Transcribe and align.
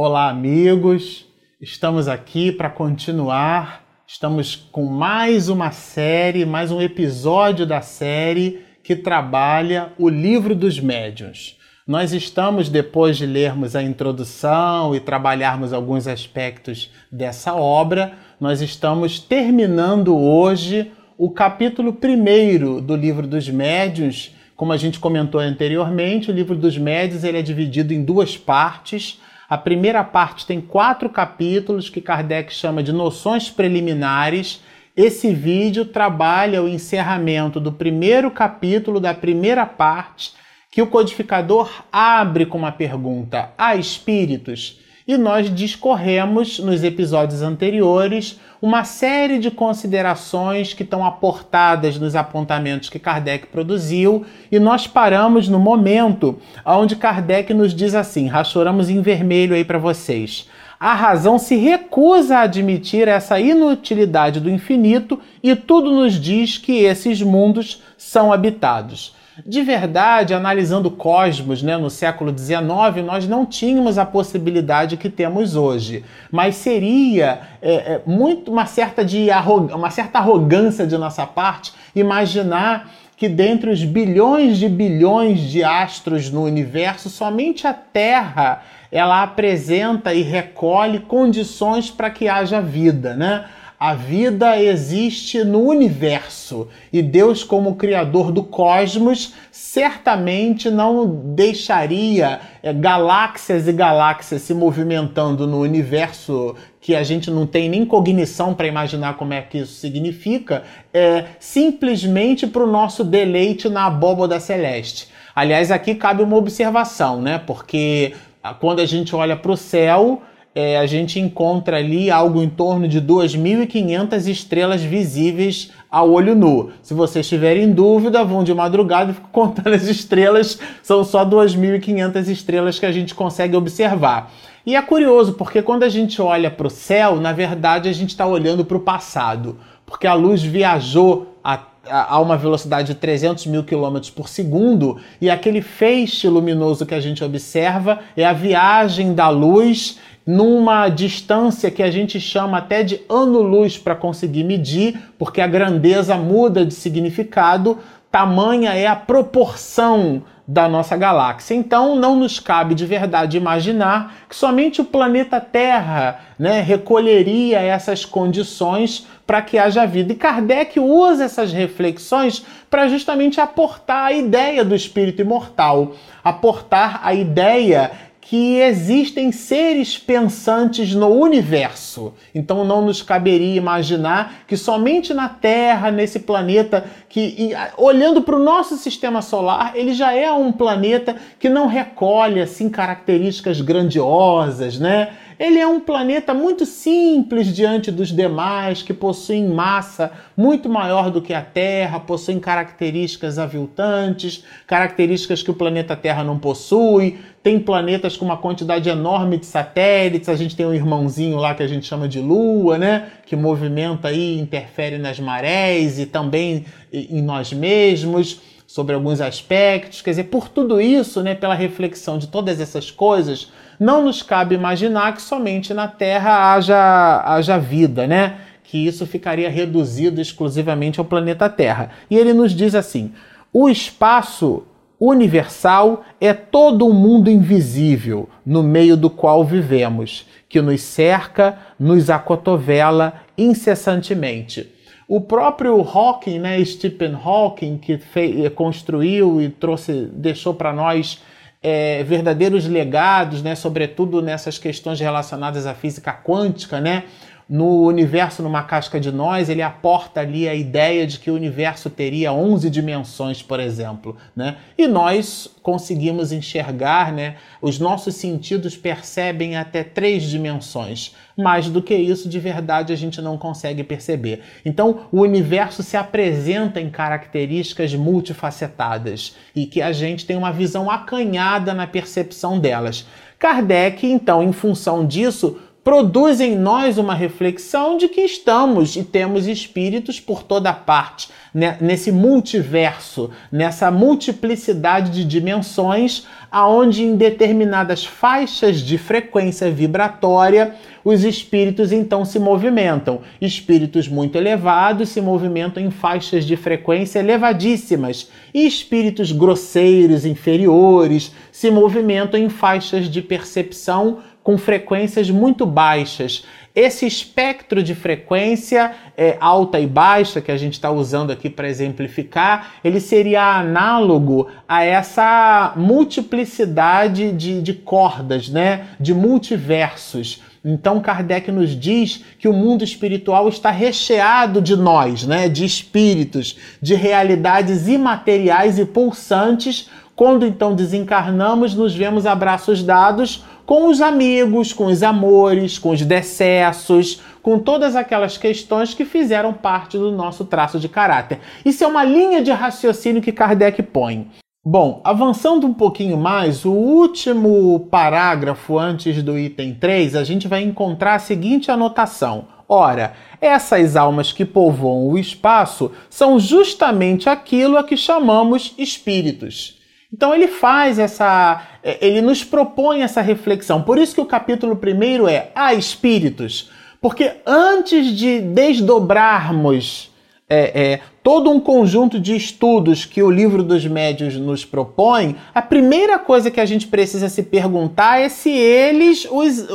Olá, 0.00 0.28
amigos. 0.28 1.26
Estamos 1.60 2.06
aqui 2.06 2.52
para 2.52 2.70
continuar. 2.70 4.04
Estamos 4.06 4.54
com 4.54 4.84
mais 4.84 5.48
uma 5.48 5.72
série, 5.72 6.46
mais 6.46 6.70
um 6.70 6.80
episódio 6.80 7.66
da 7.66 7.80
série 7.80 8.60
que 8.84 8.94
trabalha 8.94 9.92
o 9.98 10.08
livro 10.08 10.54
dos 10.54 10.78
médiuns. 10.78 11.56
Nós 11.84 12.12
estamos, 12.12 12.68
depois 12.68 13.16
de 13.16 13.26
lermos 13.26 13.74
a 13.74 13.82
introdução 13.82 14.94
e 14.94 15.00
trabalharmos 15.00 15.72
alguns 15.72 16.06
aspectos 16.06 16.92
dessa 17.10 17.56
obra, 17.56 18.12
nós 18.40 18.62
estamos 18.62 19.18
terminando 19.18 20.16
hoje 20.16 20.92
o 21.18 21.28
capítulo 21.28 21.92
primeiro 21.92 22.80
do 22.80 22.94
livro 22.94 23.26
dos 23.26 23.48
médiuns. 23.48 24.32
Como 24.54 24.72
a 24.72 24.76
gente 24.76 25.00
comentou 25.00 25.40
anteriormente, 25.40 26.30
o 26.30 26.34
livro 26.34 26.54
dos 26.54 26.78
médiuns 26.78 27.24
ele 27.24 27.38
é 27.38 27.42
dividido 27.42 27.92
em 27.92 28.04
duas 28.04 28.36
partes. 28.36 29.18
A 29.48 29.56
primeira 29.56 30.04
parte 30.04 30.44
tem 30.44 30.60
quatro 30.60 31.08
capítulos 31.08 31.88
que 31.88 32.02
Kardec 32.02 32.52
chama 32.52 32.82
de 32.82 32.92
noções 32.92 33.48
preliminares. 33.48 34.62
Esse 34.94 35.32
vídeo 35.32 35.86
trabalha 35.86 36.62
o 36.62 36.68
encerramento 36.68 37.58
do 37.58 37.72
primeiro 37.72 38.30
capítulo 38.30 39.00
da 39.00 39.14
primeira 39.14 39.64
parte, 39.64 40.34
que 40.70 40.82
o 40.82 40.86
codificador 40.86 41.82
abre 41.90 42.44
com 42.44 42.58
uma 42.58 42.72
pergunta: 42.72 43.50
há 43.56 43.74
espíritos? 43.74 44.80
E 45.08 45.16
nós 45.16 45.48
discorremos 45.54 46.58
nos 46.58 46.84
episódios 46.84 47.40
anteriores 47.40 48.38
uma 48.60 48.84
série 48.84 49.38
de 49.38 49.50
considerações 49.50 50.74
que 50.74 50.82
estão 50.82 51.02
aportadas 51.02 51.98
nos 51.98 52.14
apontamentos 52.14 52.90
que 52.90 52.98
Kardec 52.98 53.46
produziu, 53.46 54.26
e 54.52 54.58
nós 54.58 54.86
paramos 54.86 55.48
no 55.48 55.58
momento 55.58 56.38
onde 56.62 56.94
Kardec 56.94 57.54
nos 57.54 57.74
diz 57.74 57.94
assim: 57.94 58.26
rachoramos 58.26 58.90
em 58.90 59.00
vermelho 59.00 59.54
aí 59.54 59.64
para 59.64 59.78
vocês. 59.78 60.46
A 60.78 60.92
razão 60.92 61.38
se 61.38 61.56
recusa 61.56 62.36
a 62.36 62.42
admitir 62.42 63.08
essa 63.08 63.40
inutilidade 63.40 64.40
do 64.40 64.50
infinito 64.50 65.18
e 65.42 65.56
tudo 65.56 65.90
nos 65.90 66.20
diz 66.20 66.58
que 66.58 66.84
esses 66.84 67.22
mundos 67.22 67.82
são 67.96 68.30
habitados. 68.30 69.16
De 69.46 69.62
verdade, 69.62 70.34
analisando 70.34 70.88
o 70.88 70.92
cosmos 70.92 71.62
né, 71.62 71.76
no 71.76 71.88
século 71.88 72.36
XIX, 72.36 73.04
nós 73.04 73.28
não 73.28 73.46
tínhamos 73.46 73.96
a 73.96 74.04
possibilidade 74.04 74.96
que 74.96 75.08
temos 75.08 75.54
hoje. 75.54 76.04
Mas 76.30 76.56
seria 76.56 77.40
é, 77.62 77.74
é, 77.74 78.02
muito 78.04 78.50
uma 78.50 78.66
certa, 78.66 79.04
de 79.04 79.28
uma 79.72 79.90
certa 79.90 80.18
arrogância 80.18 80.86
de 80.86 80.98
nossa 80.98 81.24
parte 81.24 81.72
imaginar 81.94 82.90
que 83.16 83.28
dentre 83.28 83.70
os 83.70 83.84
bilhões 83.84 84.58
de 84.58 84.68
bilhões 84.68 85.40
de 85.40 85.62
astros 85.64 86.30
no 86.30 86.44
universo, 86.44 87.08
somente 87.08 87.66
a 87.66 87.74
Terra 87.74 88.62
ela 88.90 89.22
apresenta 89.22 90.14
e 90.14 90.22
recolhe 90.22 91.00
condições 91.00 91.90
para 91.90 92.10
que 92.10 92.28
haja 92.28 92.60
vida, 92.60 93.14
né? 93.14 93.44
A 93.80 93.94
vida 93.94 94.60
existe 94.60 95.44
no 95.44 95.60
universo 95.60 96.66
e 96.92 97.00
Deus, 97.00 97.44
como 97.44 97.76
criador 97.76 98.32
do 98.32 98.42
cosmos, 98.42 99.34
certamente 99.52 100.68
não 100.68 101.06
deixaria 101.06 102.40
é, 102.60 102.72
galáxias 102.72 103.68
e 103.68 103.72
galáxias 103.72 104.42
se 104.42 104.52
movimentando 104.52 105.46
no 105.46 105.60
universo 105.60 106.56
que 106.80 106.96
a 106.96 107.04
gente 107.04 107.30
não 107.30 107.46
tem 107.46 107.68
nem 107.68 107.84
cognição 107.84 108.52
para 108.52 108.66
imaginar 108.66 109.16
como 109.16 109.32
é 109.32 109.42
que 109.42 109.58
isso 109.58 109.74
significa, 109.74 110.64
é, 110.92 111.26
simplesmente 111.38 112.48
para 112.48 112.64
o 112.64 112.66
nosso 112.66 113.04
deleite 113.04 113.68
na 113.68 113.86
abóboda 113.86 114.40
celeste. 114.40 115.06
Aliás, 115.36 115.70
aqui 115.70 115.94
cabe 115.94 116.24
uma 116.24 116.36
observação, 116.36 117.22
né? 117.22 117.40
Porque 117.46 118.12
ah, 118.42 118.54
quando 118.54 118.80
a 118.80 118.86
gente 118.86 119.14
olha 119.14 119.36
para 119.36 119.52
o 119.52 119.56
céu, 119.56 120.20
é, 120.60 120.76
a 120.76 120.86
gente 120.86 121.20
encontra 121.20 121.76
ali 121.76 122.10
algo 122.10 122.42
em 122.42 122.48
torno 122.48 122.88
de 122.88 123.00
2.500 123.00 124.26
estrelas 124.26 124.82
visíveis 124.82 125.70
a 125.88 126.02
olho 126.02 126.34
nu. 126.34 126.72
Se 126.82 126.94
vocês 126.94 127.28
tiverem 127.28 127.70
dúvida, 127.70 128.24
vão 128.24 128.42
de 128.42 128.52
madrugada 128.52 129.12
e 129.12 129.14
ficam 129.14 129.30
contando 129.30 129.72
as 129.72 129.84
estrelas. 129.84 130.58
São 130.82 131.04
só 131.04 131.24
2.500 131.24 132.26
estrelas 132.26 132.76
que 132.76 132.86
a 132.86 132.90
gente 132.90 133.14
consegue 133.14 133.54
observar. 133.54 134.32
E 134.66 134.74
é 134.74 134.82
curioso, 134.82 135.34
porque 135.34 135.62
quando 135.62 135.84
a 135.84 135.88
gente 135.88 136.20
olha 136.20 136.50
para 136.50 136.66
o 136.66 136.70
céu, 136.70 137.20
na 137.20 137.32
verdade 137.32 137.88
a 137.88 137.92
gente 137.92 138.10
está 138.10 138.26
olhando 138.26 138.64
para 138.64 138.76
o 138.76 138.80
passado. 138.80 139.58
Porque 139.86 140.08
a 140.08 140.14
luz 140.14 140.42
viajou 140.42 141.36
a 141.44 141.68
a 141.90 142.20
uma 142.20 142.36
velocidade 142.36 142.88
de 142.88 142.94
300 142.94 143.46
mil 143.46 143.64
quilômetros 143.64 144.10
por 144.10 144.28
segundo, 144.28 144.98
e 145.20 145.30
aquele 145.30 145.62
feixe 145.62 146.28
luminoso 146.28 146.84
que 146.84 146.94
a 146.94 147.00
gente 147.00 147.24
observa 147.24 148.00
é 148.14 148.26
a 148.26 148.32
viagem 148.34 149.14
da 149.14 149.30
luz 149.30 149.98
numa 150.28 150.90
distância 150.90 151.70
que 151.70 151.82
a 151.82 151.90
gente 151.90 152.20
chama 152.20 152.58
até 152.58 152.82
de 152.82 153.00
ano-luz 153.08 153.78
para 153.78 153.94
conseguir 153.94 154.44
medir, 154.44 155.00
porque 155.18 155.40
a 155.40 155.46
grandeza 155.46 156.16
muda 156.16 156.66
de 156.66 156.74
significado, 156.74 157.78
tamanha 158.12 158.74
é 158.74 158.86
a 158.86 158.94
proporção 158.94 160.22
da 160.46 160.68
nossa 160.68 160.98
galáxia. 160.98 161.54
Então, 161.54 161.96
não 161.96 162.14
nos 162.14 162.38
cabe 162.38 162.74
de 162.74 162.84
verdade 162.84 163.38
imaginar 163.38 164.16
que 164.28 164.36
somente 164.36 164.82
o 164.82 164.84
planeta 164.84 165.40
Terra 165.40 166.20
né, 166.38 166.60
recolheria 166.60 167.60
essas 167.60 168.04
condições 168.04 169.06
para 169.26 169.40
que 169.40 169.58
haja 169.58 169.86
vida. 169.86 170.12
E 170.12 170.16
Kardec 170.16 170.78
usa 170.78 171.24
essas 171.24 171.52
reflexões 171.52 172.44
para 172.70 172.88
justamente 172.88 173.40
aportar 173.40 174.06
a 174.06 174.12
ideia 174.12 174.62
do 174.62 174.74
espírito 174.74 175.22
imortal, 175.22 175.94
aportar 176.22 177.00
a 177.02 177.14
ideia 177.14 177.90
que 178.28 178.60
existem 178.60 179.32
seres 179.32 179.96
pensantes 179.96 180.92
no 180.92 181.08
universo. 181.08 182.12
Então 182.34 182.62
não 182.62 182.82
nos 182.84 183.00
caberia 183.00 183.56
imaginar 183.56 184.44
que 184.46 184.54
somente 184.54 185.14
na 185.14 185.30
Terra, 185.30 185.90
nesse 185.90 186.20
planeta, 186.20 186.84
que 187.08 187.52
olhando 187.78 188.20
para 188.20 188.36
o 188.36 188.38
nosso 188.38 188.76
sistema 188.76 189.22
solar, 189.22 189.72
ele 189.74 189.94
já 189.94 190.12
é 190.12 190.30
um 190.30 190.52
planeta 190.52 191.16
que 191.38 191.48
não 191.48 191.66
recolhe 191.66 192.38
assim 192.38 192.68
características 192.68 193.62
grandiosas, 193.62 194.78
né? 194.78 195.08
Ele 195.38 195.58
é 195.58 195.66
um 195.66 195.78
planeta 195.78 196.34
muito 196.34 196.66
simples 196.66 197.46
diante 197.54 197.92
dos 197.92 198.08
demais, 198.08 198.82
que 198.82 198.92
possuem 198.92 199.46
massa 199.46 200.10
muito 200.36 200.68
maior 200.68 201.10
do 201.10 201.22
que 201.22 201.32
a 201.32 201.40
Terra, 201.40 202.00
possuem 202.00 202.40
características 202.40 203.38
aviltantes, 203.38 204.42
características 204.66 205.40
que 205.40 205.50
o 205.50 205.54
planeta 205.54 205.94
Terra 205.94 206.24
não 206.24 206.38
possui. 206.38 207.18
Tem 207.40 207.60
planetas 207.60 208.16
com 208.16 208.24
uma 208.24 208.36
quantidade 208.36 208.88
enorme 208.88 209.38
de 209.38 209.46
satélites. 209.46 210.28
A 210.28 210.34
gente 210.34 210.56
tem 210.56 210.66
um 210.66 210.74
irmãozinho 210.74 211.36
lá 211.36 211.54
que 211.54 211.62
a 211.62 211.68
gente 211.68 211.86
chama 211.86 212.08
de 212.08 212.20
Lua, 212.20 212.76
né? 212.76 213.06
Que 213.24 213.36
movimenta 213.36 214.08
aí, 214.08 214.40
interfere 214.40 214.98
nas 214.98 215.20
marés 215.20 216.00
e 216.00 216.06
também 216.06 216.64
em 216.92 217.22
nós 217.22 217.52
mesmos 217.52 218.40
sobre 218.68 218.94
alguns 218.94 219.18
aspectos. 219.22 220.02
Quer 220.02 220.10
dizer, 220.10 220.24
por 220.24 220.46
tudo 220.46 220.78
isso, 220.78 221.22
né, 221.22 221.34
pela 221.34 221.54
reflexão 221.54 222.18
de 222.18 222.26
todas 222.26 222.60
essas 222.60 222.90
coisas, 222.90 223.50
não 223.80 224.04
nos 224.04 224.22
cabe 224.22 224.54
imaginar 224.54 225.14
que 225.14 225.22
somente 225.22 225.72
na 225.72 225.88
Terra 225.88 226.52
haja, 226.52 227.22
haja 227.24 227.58
vida, 227.58 228.06
né? 228.06 228.40
Que 228.62 228.86
isso 228.86 229.06
ficaria 229.06 229.48
reduzido 229.48 230.20
exclusivamente 230.20 231.00
ao 231.00 231.06
planeta 231.06 231.48
Terra. 231.48 231.92
E 232.10 232.16
ele 232.16 232.34
nos 232.34 232.52
diz 232.52 232.74
assim: 232.74 233.10
o 233.50 233.70
espaço 233.70 234.64
universal 235.00 236.04
é 236.20 236.34
todo 236.34 236.86
um 236.86 236.92
mundo 236.92 237.30
invisível 237.30 238.28
no 238.44 238.62
meio 238.62 238.98
do 238.98 239.08
qual 239.08 239.46
vivemos, 239.46 240.26
que 240.46 240.60
nos 240.60 240.82
cerca, 240.82 241.56
nos 241.80 242.10
acotovela 242.10 243.14
incessantemente. 243.38 244.77
O 245.08 245.22
próprio 245.22 245.80
Hawking, 245.80 246.38
né, 246.38 246.62
Stephen 246.62 247.14
Hawking, 247.14 247.78
que 247.78 247.96
fez, 247.96 248.52
construiu 248.52 249.40
e 249.40 249.48
trouxe, 249.48 250.06
deixou 250.12 250.52
para 250.52 250.70
nós 250.70 251.22
é, 251.62 252.02
verdadeiros 252.04 252.68
legados, 252.68 253.42
né, 253.42 253.54
sobretudo 253.54 254.20
nessas 254.20 254.58
questões 254.58 255.00
relacionadas 255.00 255.66
à 255.66 255.72
física 255.72 256.12
quântica, 256.12 256.78
né, 256.78 257.04
no 257.48 257.86
universo 257.86 258.42
numa 258.42 258.62
casca 258.62 259.00
de 259.00 259.10
nós, 259.10 259.48
ele 259.48 259.62
aporta 259.62 260.20
ali 260.20 260.46
a 260.46 260.54
ideia 260.54 261.06
de 261.06 261.18
que 261.18 261.30
o 261.30 261.34
universo 261.34 261.88
teria 261.88 262.30
11 262.30 262.68
dimensões, 262.68 263.42
por 263.42 263.58
exemplo, 263.58 264.16
né? 264.36 264.56
E 264.76 264.86
nós 264.86 265.48
conseguimos 265.62 266.30
enxergar, 266.30 267.10
né? 267.10 267.36
Os 267.62 267.78
nossos 267.78 268.16
sentidos 268.16 268.76
percebem 268.76 269.56
até 269.56 269.82
três 269.82 270.24
dimensões. 270.24 271.14
Mais 271.34 271.70
do 271.70 271.80
que 271.80 271.94
isso, 271.94 272.28
de 272.28 272.38
verdade, 272.38 272.92
a 272.92 272.96
gente 272.96 273.22
não 273.22 273.38
consegue 273.38 273.82
perceber. 273.82 274.42
Então, 274.62 275.06
o 275.10 275.20
universo 275.20 275.82
se 275.82 275.96
apresenta 275.96 276.80
em 276.80 276.90
características 276.90 277.94
multifacetadas 277.94 279.36
e 279.54 279.64
que 279.64 279.80
a 279.80 279.92
gente 279.92 280.26
tem 280.26 280.36
uma 280.36 280.52
visão 280.52 280.90
acanhada 280.90 281.72
na 281.72 281.86
percepção 281.86 282.58
delas. 282.58 283.06
Kardec, 283.38 284.04
então, 284.04 284.42
em 284.42 284.52
função 284.52 285.06
disso, 285.06 285.60
produz 285.88 286.38
em 286.38 286.54
nós 286.54 286.98
uma 286.98 287.14
reflexão 287.14 287.96
de 287.96 288.08
que 288.08 288.20
estamos 288.20 288.94
e 288.94 289.02
temos 289.02 289.46
espíritos 289.46 290.20
por 290.20 290.42
toda 290.42 290.70
parte, 290.70 291.30
né? 291.54 291.78
nesse 291.80 292.12
multiverso, 292.12 293.30
nessa 293.50 293.90
multiplicidade 293.90 295.10
de 295.10 295.24
dimensões, 295.24 296.26
aonde 296.52 297.04
em 297.04 297.16
determinadas 297.16 298.04
faixas 298.04 298.80
de 298.80 298.98
frequência 298.98 299.70
vibratória 299.70 300.74
os 301.02 301.24
espíritos 301.24 301.90
então 301.90 302.22
se 302.22 302.38
movimentam. 302.38 303.22
Espíritos 303.40 304.06
muito 304.06 304.36
elevados 304.36 305.08
se 305.08 305.22
movimentam 305.22 305.82
em 305.82 305.90
faixas 305.90 306.44
de 306.44 306.54
frequência 306.54 307.20
elevadíssimas, 307.20 308.28
e 308.52 308.66
espíritos 308.66 309.32
grosseiros, 309.32 310.26
inferiores, 310.26 311.32
se 311.50 311.70
movimentam 311.70 312.38
em 312.38 312.50
faixas 312.50 313.08
de 313.08 313.22
percepção 313.22 314.18
com 314.48 314.56
frequências 314.56 315.28
muito 315.30 315.66
baixas. 315.66 316.42
Esse 316.74 317.06
espectro 317.06 317.82
de 317.82 317.94
frequência 317.94 318.92
é, 319.14 319.36
alta 319.38 319.78
e 319.78 319.86
baixa 319.86 320.40
que 320.40 320.50
a 320.50 320.56
gente 320.56 320.72
está 320.72 320.90
usando 320.90 321.30
aqui 321.30 321.50
para 321.50 321.68
exemplificar, 321.68 322.76
ele 322.82 322.98
seria 322.98 323.58
análogo 323.58 324.48
a 324.66 324.82
essa 324.82 325.74
multiplicidade 325.76 327.30
de, 327.32 327.60
de 327.60 327.74
cordas, 327.74 328.48
né? 328.48 328.86
de 328.98 329.12
multiversos. 329.12 330.42
Então 330.64 330.98
Kardec 330.98 331.52
nos 331.52 331.78
diz 331.78 332.24
que 332.38 332.48
o 332.48 332.52
mundo 332.54 332.82
espiritual 332.82 333.50
está 333.50 333.70
recheado 333.70 334.62
de 334.62 334.76
nós, 334.76 335.26
né? 335.26 335.46
de 335.46 335.66
espíritos, 335.66 336.56
de 336.80 336.94
realidades 336.94 337.86
imateriais 337.86 338.78
e 338.78 338.86
pulsantes. 338.86 339.90
Quando 340.18 340.44
então 340.44 340.74
desencarnamos, 340.74 341.76
nos 341.76 341.94
vemos 341.94 342.26
abraços 342.26 342.82
dados 342.82 343.44
com 343.64 343.88
os 343.88 344.00
amigos, 344.00 344.72
com 344.72 344.86
os 344.86 345.04
amores, 345.04 345.78
com 345.78 345.90
os 345.90 346.02
decessos, 346.02 347.22
com 347.40 347.60
todas 347.60 347.94
aquelas 347.94 348.36
questões 348.36 348.92
que 348.92 349.04
fizeram 349.04 349.52
parte 349.52 349.96
do 349.96 350.10
nosso 350.10 350.44
traço 350.44 350.80
de 350.80 350.88
caráter. 350.88 351.38
Isso 351.64 351.84
é 351.84 351.86
uma 351.86 352.02
linha 352.02 352.42
de 352.42 352.50
raciocínio 352.50 353.22
que 353.22 353.30
Kardec 353.30 353.80
põe. 353.80 354.26
Bom, 354.66 355.00
avançando 355.04 355.68
um 355.68 355.72
pouquinho 355.72 356.16
mais, 356.16 356.64
o 356.64 356.72
último 356.72 357.86
parágrafo 357.88 358.76
antes 358.76 359.22
do 359.22 359.38
item 359.38 359.72
3, 359.72 360.16
a 360.16 360.24
gente 360.24 360.48
vai 360.48 360.64
encontrar 360.64 361.14
a 361.14 361.20
seguinte 361.20 361.70
anotação. 361.70 362.48
Ora, 362.68 363.12
essas 363.40 363.94
almas 363.94 364.32
que 364.32 364.44
povoam 364.44 365.06
o 365.06 365.16
espaço 365.16 365.92
são 366.10 366.40
justamente 366.40 367.30
aquilo 367.30 367.78
a 367.78 367.84
que 367.84 367.96
chamamos 367.96 368.74
espíritos. 368.76 369.77
Então 370.12 370.34
ele 370.34 370.48
faz 370.48 370.98
essa, 370.98 371.62
é, 371.82 371.98
ele 372.06 372.22
nos 372.22 372.42
propõe 372.42 373.02
essa 373.02 373.20
reflexão. 373.20 373.82
Por 373.82 373.98
isso 373.98 374.14
que 374.14 374.20
o 374.20 374.26
capítulo 374.26 374.76
primeiro 374.76 375.28
é 375.28 375.50
a 375.54 375.74
espíritos, 375.74 376.70
porque 377.00 377.32
antes 377.46 378.06
de 378.06 378.40
desdobrarmos 378.40 380.10
é, 380.50 380.82
é, 380.82 381.00
todo 381.22 381.50
um 381.50 381.60
conjunto 381.60 382.18
de 382.18 382.34
estudos 382.34 383.04
que 383.04 383.22
o 383.22 383.30
livro 383.30 383.62
dos 383.62 383.86
médios 383.86 384.34
nos 384.36 384.64
propõe, 384.64 385.36
a 385.54 385.60
primeira 385.60 386.18
coisa 386.18 386.50
que 386.50 386.58
a 386.58 386.64
gente 386.64 386.86
precisa 386.86 387.28
se 387.28 387.42
perguntar 387.42 388.18
é 388.18 388.30
se 388.30 388.50
eles, 388.50 389.28
os, 389.30 389.66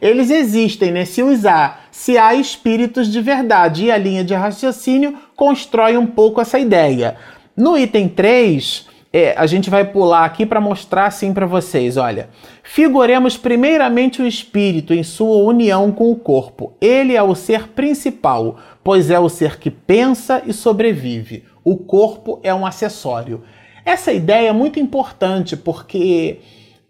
eles 0.00 0.30
existem, 0.30 0.92
né? 0.92 1.04
se 1.04 1.20
os 1.20 1.44
há, 1.44 1.80
se 1.90 2.16
há 2.16 2.32
espíritos 2.32 3.08
de 3.10 3.20
verdade. 3.20 3.86
E 3.86 3.90
a 3.90 3.98
linha 3.98 4.22
de 4.22 4.34
raciocínio 4.34 5.18
constrói 5.34 5.96
um 5.96 6.06
pouco 6.06 6.40
essa 6.40 6.60
ideia. 6.60 7.16
No 7.56 7.76
item 7.76 8.08
3, 8.08 8.86
é, 9.12 9.34
a 9.36 9.44
gente 9.46 9.68
vai 9.68 9.84
pular 9.84 10.24
aqui 10.24 10.46
para 10.46 10.60
mostrar 10.60 11.06
assim 11.06 11.34
para 11.34 11.46
vocês, 11.46 11.96
olha. 11.96 12.28
Figuremos 12.62 13.36
primeiramente 13.36 14.22
o 14.22 14.26
espírito 14.26 14.94
em 14.94 15.02
sua 15.02 15.42
união 15.42 15.90
com 15.90 16.12
o 16.12 16.16
corpo. 16.16 16.74
Ele 16.80 17.16
é 17.16 17.22
o 17.22 17.34
ser 17.34 17.68
principal, 17.68 18.56
pois 18.84 19.10
é 19.10 19.18
o 19.18 19.28
ser 19.28 19.58
que 19.58 19.70
pensa 19.70 20.42
e 20.46 20.52
sobrevive. 20.52 21.44
O 21.64 21.76
corpo 21.76 22.38
é 22.44 22.54
um 22.54 22.64
acessório. 22.64 23.42
Essa 23.84 24.12
ideia 24.12 24.50
é 24.50 24.52
muito 24.52 24.78
importante 24.78 25.56
porque 25.56 26.38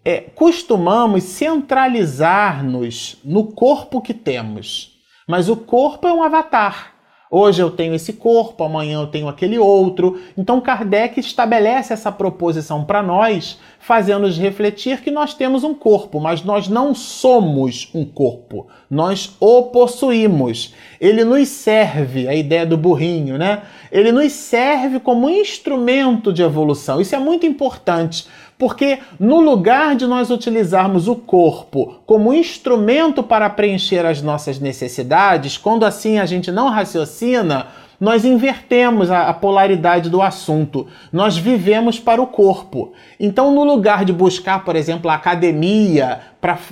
é, 0.04 0.20
costumamos 0.20 1.24
centralizar-nos 1.24 3.16
no 3.24 3.44
corpo 3.46 4.02
que 4.02 4.12
temos. 4.12 4.98
Mas 5.26 5.48
o 5.48 5.56
corpo 5.56 6.06
é 6.06 6.12
um 6.12 6.22
avatar. 6.22 6.89
Hoje 7.32 7.62
eu 7.62 7.70
tenho 7.70 7.94
esse 7.94 8.14
corpo, 8.14 8.64
amanhã 8.64 9.02
eu 9.02 9.06
tenho 9.06 9.28
aquele 9.28 9.56
outro. 9.56 10.20
Então 10.36 10.60
Kardec 10.60 11.20
estabelece 11.20 11.92
essa 11.92 12.10
proposição 12.10 12.82
para 12.82 13.04
nós, 13.04 13.56
fazendo-nos 13.78 14.36
refletir 14.36 15.00
que 15.00 15.12
nós 15.12 15.32
temos 15.32 15.62
um 15.62 15.72
corpo, 15.72 16.18
mas 16.18 16.42
nós 16.42 16.66
não 16.66 16.92
somos 16.92 17.88
um 17.94 18.04
corpo. 18.04 18.66
Nós 18.90 19.36
o 19.38 19.62
possuímos. 19.64 20.74
Ele 21.00 21.24
nos 21.24 21.46
serve, 21.46 22.26
a 22.26 22.34
ideia 22.34 22.66
do 22.66 22.76
burrinho, 22.76 23.38
né? 23.38 23.62
Ele 23.92 24.10
nos 24.10 24.32
serve 24.32 24.98
como 24.98 25.30
instrumento 25.30 26.32
de 26.32 26.42
evolução. 26.42 27.00
Isso 27.00 27.14
é 27.14 27.18
muito 27.20 27.46
importante, 27.46 28.26
porque 28.60 28.98
no 29.18 29.40
lugar 29.40 29.96
de 29.96 30.06
nós 30.06 30.30
utilizarmos 30.30 31.08
o 31.08 31.16
corpo 31.16 31.94
como 32.04 32.34
instrumento 32.34 33.22
para 33.22 33.48
preencher 33.48 34.04
as 34.04 34.20
nossas 34.20 34.60
necessidades, 34.60 35.56
quando 35.56 35.86
assim 35.86 36.18
a 36.18 36.26
gente 36.26 36.52
não 36.52 36.68
raciocina, 36.68 37.68
nós 37.98 38.22
invertemos 38.22 39.10
a, 39.10 39.32
polaridade 39.32 40.10
do 40.10 40.20
assunto. 40.20 40.86
Nós 41.10 41.38
vivemos 41.38 41.98
para 41.98 42.20
o 42.20 42.26
corpo. 42.26 42.92
Então, 43.18 43.54
no 43.54 43.64
lugar 43.64 44.04
de 44.04 44.12
buscar, 44.12 44.62
por 44.62 44.76
exemplo, 44.76 45.10
a 45.10 45.14
academia 45.14 46.20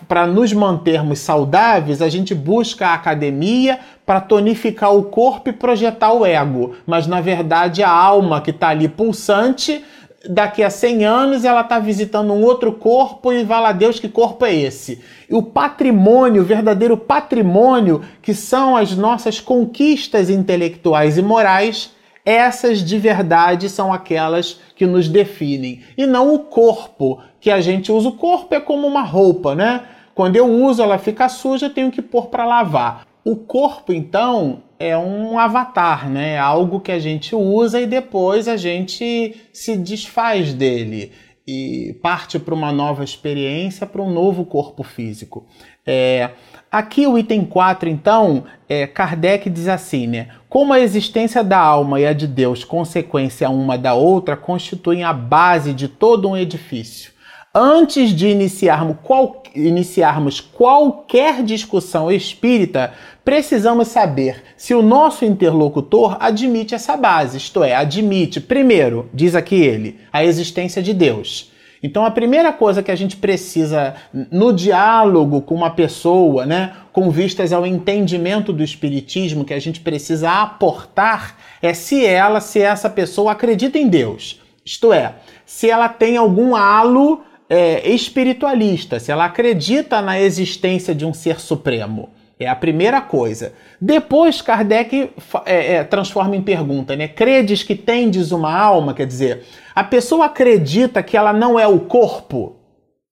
para 0.07 0.27
nos 0.27 0.53
mantermos 0.53 1.21
saudáveis, 1.21 2.03
a 2.03 2.09
gente 2.11 2.35
busca 2.35 2.89
a 2.89 2.95
academia 2.95 3.79
para 4.05 4.21
tonificar 4.21 4.95
o 4.95 5.05
corpo 5.05 5.49
e 5.49 5.55
projetar 5.55 6.13
o 6.13 6.25
ego. 6.25 6.75
Mas, 6.87 7.07
na 7.07 7.21
verdade, 7.21 7.83
a 7.83 7.91
alma 7.91 8.43
que 8.43 8.51
está 8.51 8.69
ali 8.69 8.89
pulsante 8.89 9.85
daqui 10.27 10.63
a 10.63 10.71
100 10.71 11.05
anos 11.05 11.45
ela 11.45 11.61
está 11.61 11.79
visitando 11.79 12.33
um 12.33 12.43
outro 12.43 12.73
corpo 12.73 13.33
e 13.33 13.45
vai 13.45 13.61
lá 13.61 13.73
Deus 13.73 14.01
que 14.01 14.09
corpo 14.09 14.45
é 14.45 14.55
esse. 14.55 15.01
E 15.29 15.35
o 15.35 15.43
patrimônio, 15.43 16.43
o 16.43 16.45
verdadeiro 16.45 16.97
patrimônio, 16.97 18.03
que 18.21 18.35
são 18.35 18.77
as 18.77 18.97
nossas 18.97 19.41
conquistas 19.41 20.29
intelectuais 20.29 21.19
e 21.19 21.23
morais, 21.23 21.93
essas 22.25 22.81
de 22.81 22.99
verdade 22.99 23.69
são 23.69 23.93
aquelas 23.93 24.61
que 24.75 24.87
nos 24.87 25.09
definem. 25.09 25.83
E 25.97 26.05
não 26.05 26.35
o 26.35 26.41
corpo 26.41 27.23
que 27.41 27.51
a 27.51 27.61
gente 27.61 27.91
usa. 27.91 28.09
O 28.09 28.13
corpo 28.13 28.55
é 28.55 28.61
como 28.61 28.87
uma 28.87 29.03
roupa, 29.03 29.55
né? 29.55 29.85
Quando 30.15 30.37
eu 30.37 30.47
uso, 30.47 30.83
ela 30.83 30.99
fica 30.99 31.29
suja, 31.29 31.67
eu 31.67 31.71
tenho 31.71 31.93
que 31.93 32.03
pôr 32.03 32.27
para 32.27 32.45
lavar. 32.45 33.07
O 33.25 33.37
corpo, 33.37 33.93
então, 33.93 34.63
é 34.79 34.97
um 34.97 35.39
avatar, 35.39 36.09
né? 36.09 36.35
É 36.35 36.39
algo 36.39 36.81
que 36.81 36.93
a 36.93 36.99
gente 36.99 37.35
usa 37.35 37.81
e 37.81 37.87
depois 37.87 38.47
a 38.47 38.57
gente 38.57 39.37
se 39.53 39.77
desfaz 39.77 40.55
dele 40.55 41.13
e 41.47 41.95
parte 42.03 42.39
para 42.39 42.55
uma 42.55 42.71
nova 42.71 43.03
experiência, 43.03 43.87
para 43.87 44.03
um 44.03 44.13
novo 44.13 44.45
corpo 44.45 44.83
físico. 44.83 45.47
É, 45.87 46.31
aqui 46.71 47.07
o 47.07 47.19
item 47.19 47.47
4, 47.47 47.89
então, 47.89 48.45
é, 48.69 48.87
Kardec 48.87 49.49
diz 49.49 49.67
assim, 49.67 50.07
né? 50.07 50.29
Como 50.49 50.75
a 50.75 50.81
existência 50.81 51.43
da 51.43 51.59
alma 51.59 51.99
e 51.99 52.07
a 52.07 52.13
de 52.13 52.27
Deus, 52.27 52.65
consequência 52.65 53.49
uma 53.49 53.79
da 53.79 53.95
outra, 53.95 54.37
constituem 54.37 55.05
a 55.05 55.13
base 55.15 55.73
de 55.73 55.89
todo 55.89 56.29
um 56.29 56.37
edifício. 56.37 57.13
Antes 57.61 58.11
de 58.11 58.29
iniciarmos, 58.29 58.99
qual, 59.03 59.43
iniciarmos 59.53 60.41
qualquer 60.41 61.43
discussão 61.43 62.09
espírita, 62.09 62.93
precisamos 63.25 63.89
saber 63.89 64.45
se 64.57 64.77
o 64.77 64.81
nosso 64.81 65.25
interlocutor 65.25 66.17
admite 66.21 66.77
essa 66.77 66.97
base, 66.97 67.37
isto 67.37 67.65
é, 67.65 67.75
admite, 67.75 68.41
primeiro, 68.41 69.11
diz 69.13 69.35
aqui 69.35 69.57
ele, 69.57 69.99
a 70.13 70.23
existência 70.23 70.81
de 70.81 70.95
Deus. 70.95 71.51
Então 71.83 72.05
a 72.05 72.13
primeira 72.13 72.53
coisa 72.53 72.81
que 72.81 72.93
a 72.93 72.97
gente 72.97 73.17
precisa 73.17 73.97
no 74.31 74.53
diálogo 74.53 75.43
com 75.43 75.57
uma 75.57 75.71
pessoa, 75.71 76.47
né, 76.47 76.75
com 76.93 77.11
vistas 77.11 77.53
ao 77.53 77.67
entendimento 77.67 78.53
do 78.53 78.63
espiritismo, 78.63 79.45
que 79.45 79.55
a 79.55 79.61
gente 79.61 79.81
precisa 79.81 80.31
aportar 80.31 81.37
é 81.61 81.75
se 81.75 82.07
ela, 82.07 82.41
se 82.41 82.61
essa 82.61 82.89
pessoa 82.89 83.33
acredita 83.33 83.81
em 83.81 83.89
Deus. 83.89 84.41
Isto 84.65 84.93
é, 84.93 85.17
se 85.45 85.69
ela 85.69 85.89
tem 85.89 86.17
algum 86.17 86.55
halo 86.55 87.25
é, 87.49 87.89
espiritualista, 87.89 89.01
se 89.01 89.11
ela 89.11 89.25
acredita 89.25 90.03
na 90.03 90.21
existência 90.21 90.95
de 90.95 91.07
um 91.07 91.15
ser 91.15 91.41
supremo. 91.41 92.11
É 92.41 92.47
a 92.47 92.55
primeira 92.55 93.01
coisa. 93.01 93.53
Depois, 93.81 94.41
Kardec 94.41 95.11
é, 95.45 95.75
é, 95.75 95.85
transforma 95.85 96.37
em 96.37 96.43
pergunta, 96.43 96.95
né? 96.95 97.09
Credes 97.09 97.65
que 97.65 97.75
tendes 97.75 98.31
uma 98.31 98.57
alma? 98.57 98.95
Quer 98.95 99.07
dizer, 99.07 99.45
a 99.75 99.83
pessoa 99.83 100.27
acredita 100.27 101.03
que 101.03 101.17
ela 101.17 101.33
não 101.33 101.59
é 101.59 101.67
o 101.67 101.81
corpo? 101.81 102.57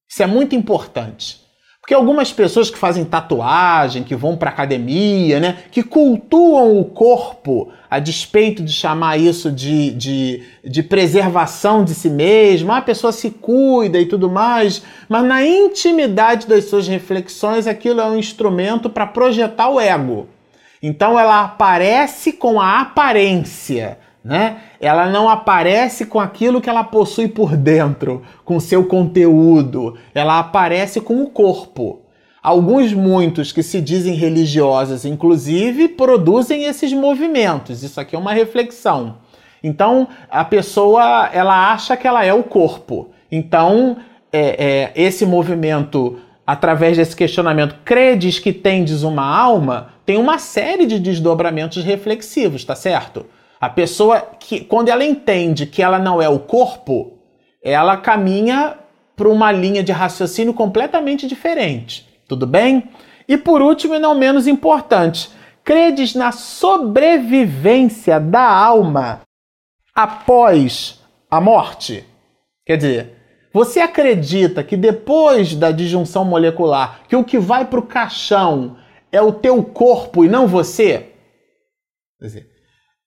Isso 0.08 0.22
é 0.22 0.26
muito 0.26 0.54
importante. 0.54 1.40
Porque 1.86 1.94
algumas 1.94 2.32
pessoas 2.32 2.68
que 2.68 2.76
fazem 2.76 3.04
tatuagem, 3.04 4.02
que 4.02 4.16
vão 4.16 4.36
para 4.36 4.50
academia, 4.50 5.38
né, 5.38 5.58
que 5.70 5.84
cultuam 5.84 6.80
o 6.80 6.84
corpo 6.84 7.68
a 7.88 8.00
despeito 8.00 8.60
de 8.64 8.72
chamar 8.72 9.18
isso 9.18 9.52
de, 9.52 9.92
de, 9.92 10.42
de 10.64 10.82
preservação 10.82 11.84
de 11.84 11.94
si 11.94 12.10
mesma, 12.10 12.78
a 12.78 12.82
pessoa 12.82 13.12
se 13.12 13.30
cuida 13.30 14.00
e 14.00 14.06
tudo 14.06 14.28
mais, 14.28 14.82
mas 15.08 15.24
na 15.24 15.46
intimidade 15.46 16.48
das 16.48 16.64
suas 16.64 16.88
reflexões 16.88 17.68
aquilo 17.68 18.00
é 18.00 18.04
um 18.04 18.18
instrumento 18.18 18.90
para 18.90 19.06
projetar 19.06 19.68
o 19.68 19.80
ego. 19.80 20.26
Então 20.82 21.16
ela 21.16 21.44
aparece 21.44 22.32
com 22.32 22.60
a 22.60 22.80
aparência, 22.80 23.96
né? 24.26 24.56
Ela 24.80 25.09
não 25.09 25.28
aparece 25.28 26.04
com 26.04 26.18
aquilo 26.18 26.61
que 26.61 26.68
ela 26.68 26.83
possui 26.83 27.28
por 27.28 27.56
dentro, 27.56 28.23
com 28.45 28.59
seu 28.59 28.85
conteúdo. 28.85 29.97
Ela 30.12 30.40
aparece 30.40 31.00
com 31.00 31.23
o 31.23 31.30
corpo. 31.30 32.00
Alguns, 32.42 32.92
muitos 32.92 33.52
que 33.52 33.62
se 33.62 33.80
dizem 33.80 34.14
religiosos, 34.14 35.04
inclusive, 35.04 35.87
produzem 35.87 36.64
esses 36.64 36.92
movimentos. 36.92 37.85
Isso 37.85 38.00
aqui 38.00 38.16
é 38.16 38.18
uma 38.18 38.33
reflexão. 38.33 39.18
Então, 39.62 40.09
a 40.28 40.45
pessoa 40.45 41.30
ela 41.33 41.73
acha 41.73 41.97
que 41.97 42.06
ela 42.06 42.25
é 42.25 42.35
o 42.35 42.42
corpo. 42.42 43.11
Então, 43.30 43.97
é, 44.33 44.92
é, 44.92 44.92
esse 44.97 45.25
movimento, 45.25 46.18
através 46.45 46.97
desse 46.97 47.14
questionamento, 47.14 47.76
credes 47.85 48.40
que 48.40 48.52
tendes 48.52 49.04
uma 49.04 49.25
alma, 49.25 49.90
tem 50.04 50.18
uma 50.18 50.38
série 50.38 50.85
de 50.85 50.99
desdobramentos 50.99 51.85
reflexivos, 51.85 52.64
tá 52.64 52.75
certo? 52.75 53.26
A 53.60 53.68
pessoa 53.68 54.20
que, 54.20 54.60
quando 54.60 54.88
ela 54.88 55.04
entende 55.04 55.66
que 55.66 55.82
ela 55.82 55.98
não 55.98 56.20
é 56.20 56.28
o 56.28 56.38
corpo, 56.38 57.18
ela 57.62 57.96
caminha 57.96 58.78
para 59.16 59.28
uma 59.28 59.50
linha 59.50 59.82
de 59.82 59.92
raciocínio 59.92 60.52
completamente 60.52 61.26
diferente. 61.26 62.06
Tudo 62.28 62.46
bem? 62.46 62.90
E 63.26 63.36
por 63.36 63.62
último, 63.62 63.94
e 63.94 63.98
não 63.98 64.14
menos 64.14 64.46
importante, 64.46 65.30
credes 65.64 66.14
na 66.14 66.30
sobrevivência 66.32 68.20
da 68.20 68.46
alma 68.48 69.22
após 69.94 71.02
a 71.30 71.40
morte? 71.40 72.04
Quer 72.64 72.76
dizer, 72.76 73.16
você 73.52 73.80
acredita 73.80 74.62
que 74.62 74.76
depois 74.76 75.54
da 75.54 75.70
disjunção 75.70 76.25
molecular, 76.25 77.00
que 77.08 77.16
o 77.16 77.25
que 77.25 77.38
vai 77.38 77.64
para 77.64 77.80
o 77.80 77.86
caixão 77.86 78.76
é 79.10 79.22
o 79.22 79.32
teu 79.32 79.62
corpo 79.64 80.25
e 80.25 80.28
não 80.28 80.46
você? 80.46 81.12
Quer 82.18 82.26
dizer, 82.26 82.55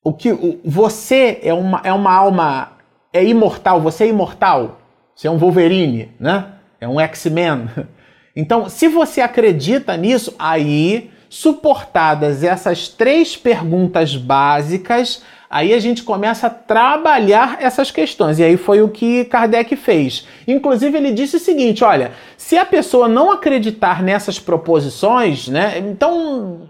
o 0.03 0.13
que 0.13 0.31
o, 0.31 0.59
você 0.63 1.39
é 1.43 1.53
uma, 1.53 1.81
é 1.83 1.93
uma 1.93 2.13
alma 2.13 2.71
é 3.11 3.23
imortal, 3.23 3.81
você 3.81 4.05
é 4.05 4.07
imortal. 4.07 4.79
Você 5.15 5.27
é 5.27 5.31
um 5.31 5.37
Wolverine, 5.37 6.11
né? 6.19 6.53
É 6.79 6.87
um 6.87 6.99
X-Men. 6.99 7.69
Então, 8.35 8.69
se 8.69 8.87
você 8.87 9.19
acredita 9.19 9.97
nisso, 9.97 10.33
aí, 10.39 11.11
suportadas 11.27 12.41
essas 12.41 12.87
três 12.87 13.35
perguntas 13.35 14.15
básicas, 14.15 15.23
aí 15.49 15.73
a 15.73 15.79
gente 15.79 16.03
começa 16.03 16.47
a 16.47 16.49
trabalhar 16.49 17.57
essas 17.59 17.91
questões. 17.91 18.39
E 18.39 18.43
aí 18.43 18.55
foi 18.55 18.81
o 18.81 18.87
que 18.87 19.25
Kardec 19.25 19.75
fez. 19.75 20.25
Inclusive, 20.47 20.97
ele 20.97 21.11
disse 21.11 21.35
o 21.35 21.39
seguinte: 21.39 21.83
olha, 21.83 22.13
se 22.37 22.57
a 22.57 22.65
pessoa 22.65 23.09
não 23.09 23.29
acreditar 23.29 24.01
nessas 24.01 24.39
proposições, 24.39 25.49
né? 25.49 25.79
Então 25.79 26.69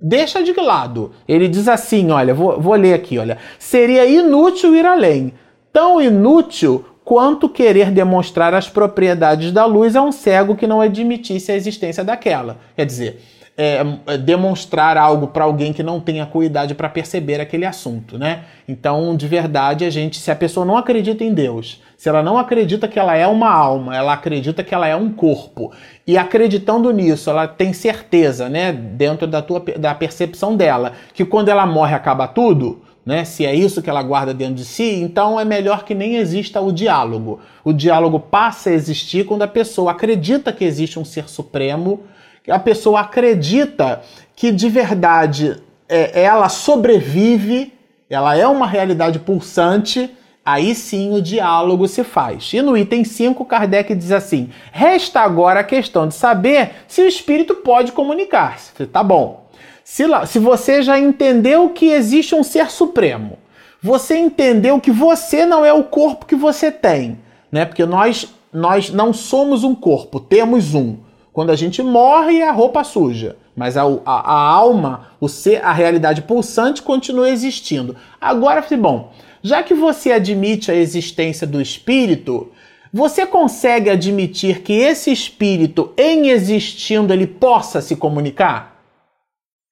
deixa 0.00 0.42
de 0.42 0.52
lado. 0.52 1.12
Ele 1.26 1.48
diz 1.48 1.68
assim, 1.68 2.10
olha, 2.10 2.34
vou, 2.34 2.60
vou 2.60 2.74
ler 2.74 2.94
aqui, 2.94 3.18
olha. 3.18 3.38
Seria 3.58 4.06
inútil 4.06 4.74
ir 4.74 4.86
além. 4.86 5.32
Tão 5.72 6.00
inútil 6.00 6.84
quanto 7.04 7.48
querer 7.48 7.90
demonstrar 7.90 8.52
as 8.52 8.68
propriedades 8.68 9.50
da 9.50 9.64
luz 9.64 9.96
a 9.96 10.02
um 10.02 10.12
cego 10.12 10.54
que 10.54 10.66
não 10.66 10.80
admitisse 10.80 11.50
a 11.50 11.56
existência 11.56 12.04
daquela. 12.04 12.58
Quer 12.76 12.84
dizer, 12.84 13.20
é, 13.60 13.84
é, 14.06 14.16
demonstrar 14.16 14.96
algo 14.96 15.26
para 15.26 15.42
alguém 15.42 15.72
que 15.72 15.82
não 15.82 15.98
tem 15.98 16.20
acuidade 16.20 16.76
para 16.76 16.88
perceber 16.88 17.40
aquele 17.40 17.66
assunto, 17.66 18.16
né? 18.16 18.44
Então, 18.68 19.16
de 19.16 19.26
verdade, 19.26 19.84
a 19.84 19.90
gente, 19.90 20.20
se 20.20 20.30
a 20.30 20.36
pessoa 20.36 20.64
não 20.64 20.76
acredita 20.76 21.24
em 21.24 21.34
Deus, 21.34 21.82
se 21.96 22.08
ela 22.08 22.22
não 22.22 22.38
acredita 22.38 22.86
que 22.86 23.00
ela 23.00 23.16
é 23.16 23.26
uma 23.26 23.50
alma, 23.50 23.96
ela 23.96 24.12
acredita 24.12 24.62
que 24.62 24.72
ela 24.72 24.86
é 24.86 24.94
um 24.94 25.10
corpo, 25.10 25.72
e 26.06 26.16
acreditando 26.16 26.92
nisso, 26.92 27.28
ela 27.28 27.48
tem 27.48 27.72
certeza, 27.72 28.48
né, 28.48 28.70
dentro 28.70 29.26
da 29.26 29.42
tua 29.42 29.60
da 29.76 29.92
percepção 29.92 30.54
dela, 30.54 30.92
que 31.12 31.24
quando 31.24 31.48
ela 31.48 31.66
morre 31.66 31.96
acaba 31.96 32.28
tudo, 32.28 32.82
né? 33.04 33.24
Se 33.24 33.44
é 33.44 33.52
isso 33.54 33.82
que 33.82 33.90
ela 33.90 34.02
guarda 34.02 34.32
dentro 34.32 34.54
de 34.54 34.64
si, 34.64 35.00
então 35.00 35.40
é 35.40 35.44
melhor 35.44 35.82
que 35.82 35.94
nem 35.94 36.16
exista 36.16 36.60
o 36.60 36.70
diálogo. 36.70 37.40
O 37.64 37.72
diálogo 37.72 38.20
passa 38.20 38.70
a 38.70 38.72
existir 38.72 39.24
quando 39.24 39.42
a 39.42 39.48
pessoa 39.48 39.92
acredita 39.92 40.52
que 40.52 40.64
existe 40.64 40.98
um 40.98 41.04
ser 41.04 41.28
supremo 41.28 42.04
a 42.50 42.58
pessoa 42.58 43.00
acredita 43.00 44.02
que 44.34 44.52
de 44.52 44.68
verdade 44.68 45.60
é, 45.88 46.22
ela 46.22 46.48
sobrevive, 46.48 47.72
ela 48.08 48.36
é 48.36 48.46
uma 48.46 48.66
realidade 48.66 49.18
pulsante, 49.18 50.10
aí 50.44 50.74
sim 50.74 51.14
o 51.14 51.20
diálogo 51.20 51.86
se 51.86 52.02
faz. 52.04 52.50
E 52.52 52.62
no 52.62 52.76
item 52.76 53.04
5, 53.04 53.44
Kardec 53.44 53.94
diz 53.94 54.12
assim: 54.12 54.50
resta 54.72 55.20
agora 55.20 55.60
a 55.60 55.64
questão 55.64 56.08
de 56.08 56.14
saber 56.14 56.70
se 56.86 57.02
o 57.02 57.08
espírito 57.08 57.56
pode 57.56 57.92
comunicar-se. 57.92 58.86
Tá 58.86 59.02
bom. 59.02 59.48
Se, 59.84 60.04
se 60.26 60.38
você 60.38 60.82
já 60.82 60.98
entendeu 60.98 61.70
que 61.70 61.86
existe 61.86 62.34
um 62.34 62.42
ser 62.42 62.70
supremo, 62.70 63.38
você 63.82 64.16
entendeu 64.16 64.80
que 64.80 64.90
você 64.90 65.46
não 65.46 65.64
é 65.64 65.72
o 65.72 65.84
corpo 65.84 66.26
que 66.26 66.36
você 66.36 66.70
tem, 66.70 67.18
né? 67.50 67.64
Porque 67.64 67.86
nós, 67.86 68.26
nós 68.52 68.90
não 68.90 69.12
somos 69.12 69.64
um 69.64 69.74
corpo, 69.74 70.20
temos 70.20 70.74
um. 70.74 70.96
Quando 71.38 71.50
a 71.50 71.54
gente 71.54 71.84
morre, 71.84 72.42
a 72.42 72.50
roupa 72.50 72.82
suja. 72.82 73.36
Mas 73.54 73.76
a, 73.76 73.84
a, 73.84 74.32
a 74.32 74.50
alma, 74.50 75.12
o 75.20 75.28
ser, 75.28 75.64
a 75.64 75.72
realidade 75.72 76.22
pulsante 76.22 76.82
continua 76.82 77.30
existindo. 77.30 77.94
Agora, 78.20 78.60
bom, 78.76 79.12
já 79.40 79.62
que 79.62 79.72
você 79.72 80.10
admite 80.10 80.68
a 80.68 80.74
existência 80.74 81.46
do 81.46 81.62
espírito, 81.62 82.50
você 82.92 83.24
consegue 83.24 83.88
admitir 83.88 84.62
que 84.62 84.72
esse 84.72 85.12
espírito, 85.12 85.92
em 85.96 86.30
existindo, 86.30 87.12
ele 87.12 87.28
possa 87.28 87.80
se 87.80 87.94
comunicar? 87.94 88.76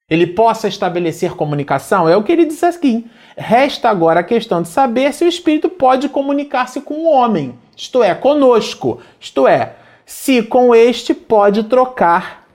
Ele 0.08 0.28
possa 0.28 0.68
estabelecer 0.68 1.35
comunicação? 1.35 2.08
É 2.08 2.16
o 2.16 2.23
que 2.23 2.30
ele 2.30 2.44
diz 2.44 2.62
aqui. 2.62 3.06
Resta 3.37 3.90
agora 3.90 4.20
a 4.20 4.23
questão 4.23 4.62
de 4.62 4.68
saber 4.68 5.12
se 5.12 5.25
o 5.25 5.28
espírito 5.28 5.68
pode 5.68 6.08
comunicar-se 6.08 6.80
com 6.80 6.94
o 6.94 7.11
homem, 7.11 7.58
isto 7.76 8.04
é, 8.04 8.14
conosco, 8.14 9.00
isto 9.18 9.49
é, 9.49 9.75
se 10.06 10.40
com 10.44 10.72
este 10.72 11.12
pode 11.12 11.64
trocar 11.64 12.46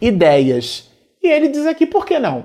ideias. 0.00 0.90
E 1.22 1.28
ele 1.28 1.48
diz 1.48 1.66
aqui 1.66 1.86
por 1.86 2.04
que 2.04 2.18
não? 2.18 2.44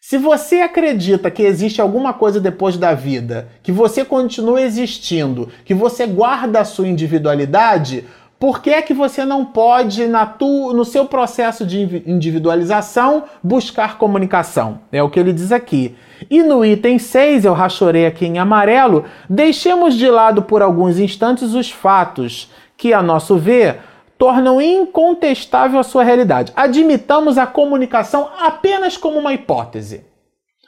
Se 0.00 0.18
você 0.18 0.56
acredita 0.56 1.30
que 1.30 1.42
existe 1.42 1.80
alguma 1.80 2.12
coisa 2.12 2.38
depois 2.38 2.76
da 2.76 2.92
vida, 2.92 3.48
que 3.62 3.72
você 3.72 4.04
continua 4.04 4.60
existindo, 4.60 5.48
que 5.64 5.72
você 5.72 6.06
guarda 6.06 6.60
a 6.60 6.64
sua 6.64 6.86
individualidade, 6.86 8.04
por 8.38 8.60
que 8.60 8.68
é 8.68 8.82
que 8.82 8.92
você 8.92 9.24
não 9.24 9.46
pode, 9.46 10.06
na 10.06 10.26
tu, 10.26 10.74
no 10.74 10.84
seu 10.84 11.06
processo 11.06 11.64
de 11.64 12.02
individualização, 12.06 13.24
buscar 13.42 13.96
comunicação? 13.96 14.80
É 14.92 15.02
o 15.02 15.08
que 15.08 15.18
ele 15.18 15.32
diz 15.32 15.50
aqui. 15.50 15.94
E 16.28 16.42
no 16.42 16.62
item 16.62 16.98
6, 16.98 17.46
eu 17.46 17.54
rachorei 17.54 18.04
aqui 18.04 18.26
em 18.26 18.38
amarelo, 18.38 19.06
deixemos 19.30 19.94
de 19.94 20.10
lado 20.10 20.42
por 20.42 20.60
alguns 20.60 20.98
instantes 20.98 21.54
os 21.54 21.70
fatos 21.70 22.50
que, 22.76 22.92
a 22.92 23.02
nosso 23.02 23.36
ver, 23.36 23.80
tornam 24.18 24.60
incontestável 24.60 25.78
a 25.78 25.84
sua 25.84 26.04
realidade. 26.04 26.52
Admitamos 26.56 27.38
a 27.38 27.46
comunicação 27.46 28.30
apenas 28.38 28.96
como 28.96 29.18
uma 29.18 29.34
hipótese. 29.34 30.04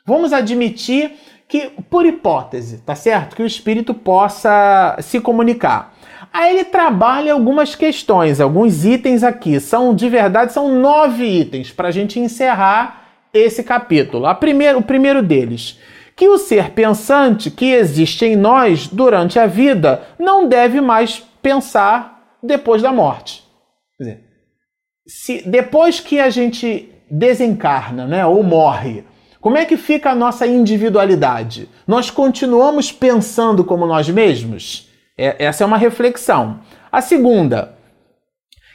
Vamos 0.05 0.33
admitir 0.33 1.13
que, 1.49 1.71
por 1.91 2.07
hipótese, 2.07 2.79
tá 2.79 2.95
certo? 2.95 3.37
Que 3.37 3.43
o 3.43 3.47
espírito 3.47 3.95
possa 3.95 4.97
se 5.01 5.21
comunicar. 5.21 5.95
Aí 6.33 6.55
ele 6.55 6.65
trabalha 6.65 7.33
algumas 7.33 7.75
questões, 7.75 8.41
alguns 8.41 8.85
itens 8.85 9.23
aqui. 9.23 9.59
São, 9.59 9.95
de 9.95 10.09
verdade, 10.09 10.53
são 10.53 10.81
nove 10.81 11.25
itens 11.25 11.73
para 11.73 11.89
a 11.89 11.93
gente 11.93 12.21
encerrar 12.21 13.05
esse 13.33 13.63
capítulo. 13.63 14.27
A 14.27 14.33
o 14.33 14.83
primeiro 14.83 15.23
deles, 15.23 15.79
que 16.17 16.29
o 16.29 16.39
ser 16.39 16.71
pensante 16.71 17.51
que 17.51 17.67
existe 17.67 18.25
em 18.25 18.35
nós 18.35 18.89
durante 18.89 19.39
a 19.39 19.47
vida 19.47 20.03
não 20.19 20.49
deve 20.49 20.81
mais 20.81 21.23
pensar 21.43 22.39
depois 22.43 22.81
da 22.81 22.91
morte. 22.91 23.45
Quer 23.99 24.05
dizer, 24.05 24.25
se 25.07 25.49
depois 25.49 26.01
que 26.01 26.19
a 26.19 26.31
gente 26.31 26.91
desencarna, 27.11 28.07
né, 28.07 28.25
ou 28.25 28.43
morre, 28.43 29.05
como 29.41 29.59
é 29.59 29.65
que 29.65 29.77
fica 29.77 30.11
a 30.11 30.15
nossa 30.15 30.47
individualidade? 30.47 31.69
Nós 31.87 32.11
continuamos 32.11 32.91
pensando 32.91 33.63
como 33.63 33.87
nós 33.87 34.09
mesmos? 34.09 34.91
É, 35.17 35.45
essa 35.45 35.63
é 35.63 35.67
uma 35.67 35.77
reflexão. 35.77 36.61
A 36.91 37.01
segunda, 37.01 37.77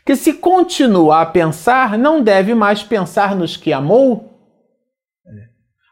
que 0.06 0.16
se 0.16 0.34
continua 0.34 1.22
a 1.22 1.26
pensar, 1.26 1.98
não 1.98 2.24
deve 2.24 2.54
mais 2.56 2.84
pensar 2.84 3.36
nos 3.36 3.58
que 3.58 3.74
amou? 3.74 4.31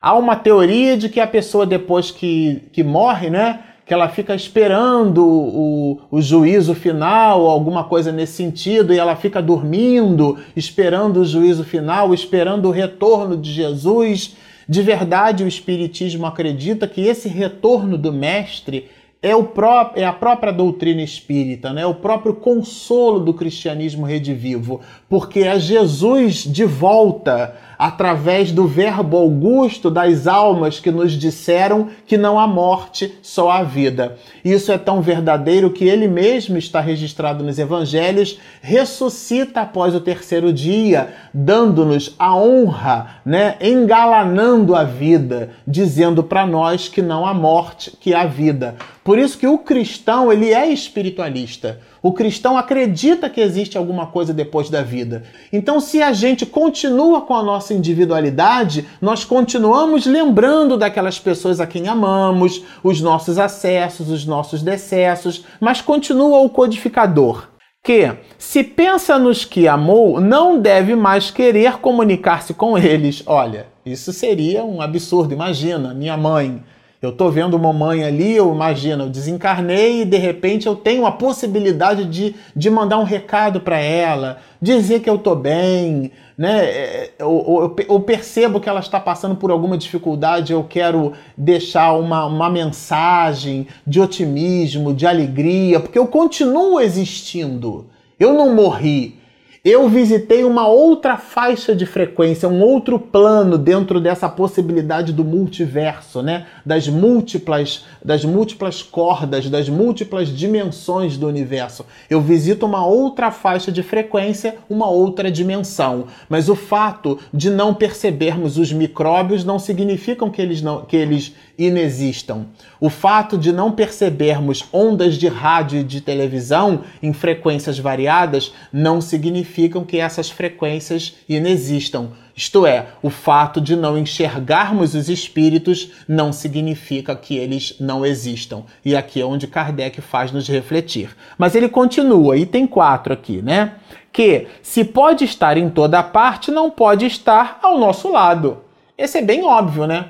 Há 0.01 0.18
uma 0.18 0.36
teoria 0.36 0.96
de 0.96 1.10
que 1.10 1.20
a 1.20 1.27
pessoa, 1.27 1.65
depois 1.65 2.10
que, 2.10 2.63
que 2.72 2.84
morre, 2.84 3.29
né, 3.29 3.60
que 3.86 3.94
ela 3.94 4.08
fica 4.08 4.34
esperando 4.34 5.25
o, 5.25 6.00
o 6.10 6.22
juízo 6.22 6.74
final, 6.74 7.48
alguma 7.48 7.84
coisa 7.84 8.12
nesse 8.12 8.34
sentido, 8.34 8.94
e 8.94 8.98
ela 8.98 9.15
fica 9.15 9.41
dormindo, 9.41 10.38
esperando 10.56 11.18
o 11.18 11.25
juízo 11.25 11.65
final, 11.65 12.13
esperando 12.13 12.68
o 12.68 12.72
retorno 12.72 13.36
de 13.36 13.51
Jesus. 13.51 14.38
De 14.70 14.82
verdade, 14.82 15.44
o 15.44 15.48
Espiritismo 15.48 16.25
acredita 16.25 16.88
que 16.88 17.01
esse 17.01 17.27
retorno 17.27 17.98
do 17.98 18.13
Mestre 18.13 18.89
é, 19.21 19.35
o 19.35 19.43
pró 19.43 19.91
é 19.95 20.05
a 20.05 20.13
própria 20.13 20.53
doutrina 20.53 21.01
espírita, 21.01 21.73
né? 21.73 21.85
o 21.85 21.93
próprio 21.93 22.33
consolo 22.33 23.19
do 23.19 23.33
cristianismo 23.33 24.05
redivivo, 24.05 24.79
porque 25.09 25.41
é 25.41 25.59
Jesus 25.59 26.43
de 26.43 26.63
volta 26.63 27.53
através 27.77 28.51
do 28.51 28.67
Verbo 28.67 29.15
Augusto 29.17 29.89
das 29.89 30.27
almas 30.27 30.81
que 30.81 30.91
nos 30.91 31.13
disseram 31.13 31.88
que 32.05 32.17
não 32.17 32.38
há 32.38 32.45
morte, 32.45 33.17
só 33.21 33.49
há 33.49 33.63
vida. 33.63 34.17
Isso 34.43 34.69
é 34.69 34.77
tão 34.77 35.01
verdadeiro 35.01 35.69
que 35.69 35.85
ele 35.85 36.07
mesmo 36.07 36.57
está 36.57 36.81
registrado 36.81 37.41
nos 37.41 37.57
evangelhos, 37.57 38.38
ressuscita 38.61 39.61
após 39.61 39.95
o 39.95 40.01
terceiro 40.01 40.51
dia, 40.51 41.13
dando-nos 41.33 42.15
a 42.19 42.35
honra, 42.35 43.21
né, 43.25 43.55
engalanando 43.61 44.75
a 44.75 44.83
vida, 44.83 45.51
dizendo 45.65 46.21
para 46.21 46.45
nós 46.45 46.89
que 46.89 47.01
não 47.01 47.25
há 47.25 47.33
morte, 47.33 47.95
que 47.99 48.13
há 48.13 48.25
vida. 48.25 48.75
Por 49.09 49.17
isso 49.17 49.39
que 49.39 49.47
o 49.47 49.57
cristão, 49.57 50.31
ele 50.31 50.53
é 50.53 50.71
espiritualista. 50.71 51.79
O 51.99 52.13
cristão 52.13 52.55
acredita 52.55 53.27
que 53.27 53.41
existe 53.41 53.75
alguma 53.75 54.05
coisa 54.05 54.31
depois 54.31 54.69
da 54.69 54.83
vida. 54.83 55.23
Então, 55.51 55.79
se 55.79 55.99
a 55.99 56.13
gente 56.13 56.45
continua 56.45 57.21
com 57.21 57.33
a 57.33 57.41
nossa 57.41 57.73
individualidade, 57.73 58.87
nós 59.01 59.25
continuamos 59.25 60.05
lembrando 60.05 60.77
daquelas 60.77 61.17
pessoas 61.17 61.59
a 61.59 61.65
quem 61.65 61.87
amamos, 61.87 62.63
os 62.83 63.01
nossos 63.01 63.39
acessos, 63.39 64.11
os 64.11 64.27
nossos 64.27 64.61
decessos, 64.61 65.43
mas 65.59 65.81
continua 65.81 66.41
o 66.41 66.49
codificador 66.51 67.47
que, 67.83 68.13
se 68.37 68.63
pensa 68.63 69.17
nos 69.17 69.43
que 69.43 69.67
amou, 69.67 70.21
não 70.21 70.59
deve 70.59 70.95
mais 70.95 71.31
querer 71.31 71.77
comunicar-se 71.79 72.53
com 72.53 72.77
eles. 72.77 73.23
Olha, 73.25 73.65
isso 73.83 74.13
seria 74.13 74.63
um 74.63 74.79
absurdo. 74.79 75.33
Imagina, 75.33 75.95
minha 75.95 76.15
mãe 76.15 76.61
eu 77.01 77.12
estou 77.12 77.32
vendo 77.32 77.56
uma 77.56 77.72
mãe 77.72 78.03
ali, 78.03 78.36
eu 78.36 78.53
imagino, 78.53 79.06
eu 79.06 79.10
desencarnei 79.10 80.01
e 80.01 80.06
de 80.06 80.18
repente 80.18 80.68
eu 80.68 80.75
tenho 80.75 81.06
a 81.06 81.12
possibilidade 81.12 82.03
de, 82.03 82.36
de 82.53 82.70
mandar 82.70 82.98
um 82.98 83.06
recado 83.06 83.62
para 83.62 83.79
ela, 83.79 84.39
dizer 84.62 85.00
que 85.00 85.10
eu 85.10 85.15
estou 85.15 85.34
bem, 85.34 86.12
né? 86.38 87.10
Eu, 87.18 87.74
eu, 87.77 87.86
eu, 87.88 88.00
percebo 88.01 88.60
que 88.60 88.68
ela 88.68 88.82
está 88.82 89.00
passando 89.00 89.36
por 89.36 89.50
alguma 89.50 89.77
dificuldade, 89.77 90.51
eu 90.51 90.63
quero 90.63 91.13
deixar 91.38 91.94
uma, 91.94 92.25
uma 92.25 92.50
mensagem 92.50 93.65
de 93.88 94.01
otimismo, 94.01 94.94
de 94.94 95.08
alegria, 95.08 95.79
porque 95.79 96.00
eu 96.00 96.08
continuo 96.08 96.82
existindo. 96.82 97.88
Eu 98.20 98.34
não 98.34 98.53
morri 98.53 99.18
eu 99.63 99.89
visitei 99.89 100.45
uma 100.45 100.67
outra 100.67 101.17
faixa 101.17 101.75
de 101.75 101.85
frequência, 101.85 102.47
um 102.47 102.61
outro 102.61 102.97
plano 102.97 103.57
dentro 103.57 103.99
dessa 103.99 104.29
possibilidade 104.29 105.11
do 105.11 105.25
multiverso, 105.25 106.21
né? 106.21 106.45
Das 106.65 106.87
múltiplas, 106.87 107.85
das 108.03 108.23
múltiplas 108.23 108.81
cordas, 108.81 109.49
das 109.49 109.67
múltiplas 109.67 110.29
dimensões 110.29 111.17
do 111.17 111.27
universo. 111.27 111.85
Eu 112.09 112.21
visito 112.21 112.65
uma 112.65 112.85
outra 112.85 113.31
faixa 113.31 113.71
de 113.71 113.83
frequência, 113.83 114.55
uma 114.69 114.89
outra 114.89 115.29
dimensão. 115.29 116.05
Mas 116.29 116.47
o 116.47 116.55
fato 116.55 117.19
de 117.33 117.49
não 117.49 117.73
percebermos 117.73 118.57
os 118.57 118.71
micróbios 118.71 119.43
não 119.43 119.59
significa 119.59 120.29
que 120.29 120.41
eles 120.41 120.61
não 120.61 120.85
que 120.85 120.95
eles 120.95 121.33
inexistam. 121.59 122.47
O 122.79 122.89
fato 122.89 123.37
de 123.37 123.51
não 123.51 123.73
percebermos 123.73 124.63
ondas 124.71 125.15
de 125.15 125.27
rádio 125.27 125.81
e 125.81 125.83
de 125.83 125.99
televisão 125.99 126.83
em 127.03 127.11
frequências 127.11 127.77
variadas 127.77 128.53
não 128.71 129.01
significam 129.01 129.83
que 129.83 129.99
essas 129.99 130.29
frequências 130.29 131.17
inexistam. 131.27 132.11
Isto 132.33 132.65
é, 132.65 132.87
o 133.03 133.09
fato 133.09 133.59
de 133.59 133.75
não 133.75 133.97
enxergarmos 133.97 134.95
os 134.95 135.09
espíritos 135.09 135.91
não 136.07 136.31
significa 136.31 137.13
que 137.13 137.35
eles 137.35 137.75
não 137.81 138.05
existam. 138.05 138.63
E 138.85 138.95
aqui 138.95 139.19
é 139.19 139.25
onde 139.25 139.45
Kardec 139.45 139.99
faz 139.99 140.31
nos 140.31 140.47
refletir. 140.47 141.13
Mas 141.37 141.53
ele 141.53 141.67
continua, 141.67 142.37
item 142.37 142.65
4 142.65 143.11
aqui, 143.11 143.41
né? 143.41 143.73
Que 144.13 144.47
se 144.61 144.85
pode 144.85 145.25
estar 145.25 145.57
em 145.57 145.69
toda 145.69 146.01
parte, 146.01 146.49
não 146.49 146.71
pode 146.71 147.05
estar 147.05 147.59
ao 147.61 147.77
nosso 147.77 148.09
lado. 148.09 148.59
Esse 148.97 149.17
é 149.17 149.21
bem 149.21 149.43
óbvio, 149.43 149.85
né? 149.85 150.05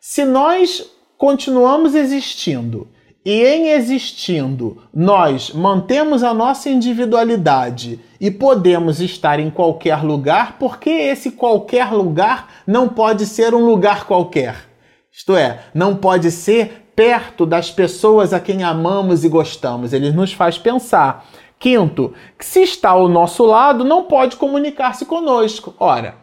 Se 0.00 0.24
nós 0.24 0.93
continuamos 1.24 1.94
existindo 1.94 2.86
e 3.24 3.42
em 3.46 3.70
existindo 3.70 4.82
nós 4.92 5.52
mantemos 5.52 6.22
a 6.22 6.34
nossa 6.34 6.68
individualidade 6.68 7.98
e 8.20 8.30
podemos 8.30 9.00
estar 9.00 9.40
em 9.40 9.48
qualquer 9.48 10.04
lugar, 10.04 10.58
porque 10.58 10.90
esse 10.90 11.30
qualquer 11.30 11.90
lugar 11.94 12.48
não 12.66 12.90
pode 12.90 13.24
ser 13.24 13.54
um 13.54 13.64
lugar 13.64 14.04
qualquer. 14.04 14.68
Isto 15.10 15.34
é, 15.34 15.60
não 15.72 15.96
pode 15.96 16.30
ser 16.30 16.90
perto 16.94 17.46
das 17.46 17.70
pessoas 17.70 18.34
a 18.34 18.38
quem 18.38 18.62
amamos 18.62 19.24
e 19.24 19.28
gostamos. 19.30 19.94
Ele 19.94 20.12
nos 20.12 20.34
faz 20.34 20.58
pensar. 20.58 21.26
Quinto, 21.58 22.12
que 22.38 22.44
se 22.44 22.60
está 22.60 22.90
ao 22.90 23.08
nosso 23.08 23.46
lado, 23.46 23.82
não 23.82 24.04
pode 24.04 24.36
comunicar-se 24.36 25.06
conosco. 25.06 25.74
Ora, 25.80 26.16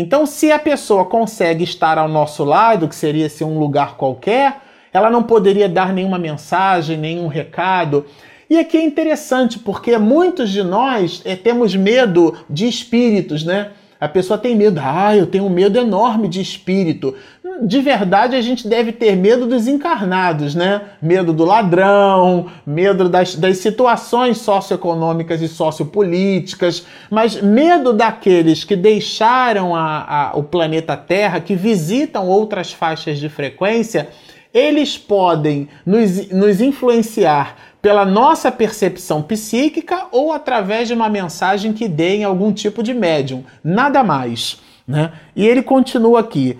então, 0.00 0.26
se 0.26 0.52
a 0.52 0.60
pessoa 0.60 1.04
consegue 1.04 1.64
estar 1.64 1.98
ao 1.98 2.06
nosso 2.06 2.44
lado, 2.44 2.86
que 2.86 2.94
seria 2.94 3.28
ser 3.28 3.42
um 3.42 3.58
lugar 3.58 3.96
qualquer, 3.96 4.58
ela 4.92 5.10
não 5.10 5.24
poderia 5.24 5.68
dar 5.68 5.92
nenhuma 5.92 6.20
mensagem, 6.20 6.96
nenhum 6.96 7.26
recado. 7.26 8.06
E 8.48 8.56
aqui 8.60 8.76
é 8.76 8.82
interessante, 8.84 9.58
porque 9.58 9.98
muitos 9.98 10.50
de 10.50 10.62
nós 10.62 11.20
é, 11.24 11.34
temos 11.34 11.74
medo 11.74 12.32
de 12.48 12.68
espíritos, 12.68 13.42
né? 13.42 13.72
A 14.00 14.08
pessoa 14.08 14.38
tem 14.38 14.54
medo, 14.54 14.80
ah, 14.82 15.16
eu 15.16 15.26
tenho 15.26 15.44
um 15.44 15.50
medo 15.50 15.76
enorme 15.76 16.28
de 16.28 16.40
espírito. 16.40 17.16
De 17.62 17.80
verdade, 17.80 18.36
a 18.36 18.40
gente 18.40 18.68
deve 18.68 18.92
ter 18.92 19.16
medo 19.16 19.44
dos 19.44 19.66
encarnados, 19.66 20.54
né? 20.54 20.82
Medo 21.02 21.32
do 21.32 21.44
ladrão, 21.44 22.46
medo 22.64 23.08
das, 23.08 23.34
das 23.34 23.56
situações 23.58 24.38
socioeconômicas 24.38 25.42
e 25.42 25.48
sociopolíticas, 25.48 26.86
mas 27.10 27.42
medo 27.42 27.92
daqueles 27.92 28.62
que 28.62 28.76
deixaram 28.76 29.74
a, 29.74 30.30
a, 30.30 30.38
o 30.38 30.44
planeta 30.44 30.96
Terra, 30.96 31.40
que 31.40 31.56
visitam 31.56 32.28
outras 32.28 32.72
faixas 32.72 33.18
de 33.18 33.28
frequência, 33.28 34.08
eles 34.52 34.96
podem 34.96 35.68
nos, 35.84 36.30
nos 36.30 36.60
influenciar 36.60 37.56
pela 37.80 38.04
nossa 38.04 38.50
percepção 38.50 39.22
psíquica 39.22 40.06
ou 40.10 40.32
através 40.32 40.88
de 40.88 40.94
uma 40.94 41.08
mensagem 41.08 41.72
que 41.72 41.88
dê 41.88 42.16
em 42.16 42.24
algum 42.24 42.52
tipo 42.52 42.82
de 42.82 42.92
médium, 42.92 43.44
nada 43.62 44.02
mais. 44.02 44.60
Né? 44.86 45.12
E 45.36 45.46
ele 45.46 45.62
continua 45.62 46.20
aqui 46.20 46.58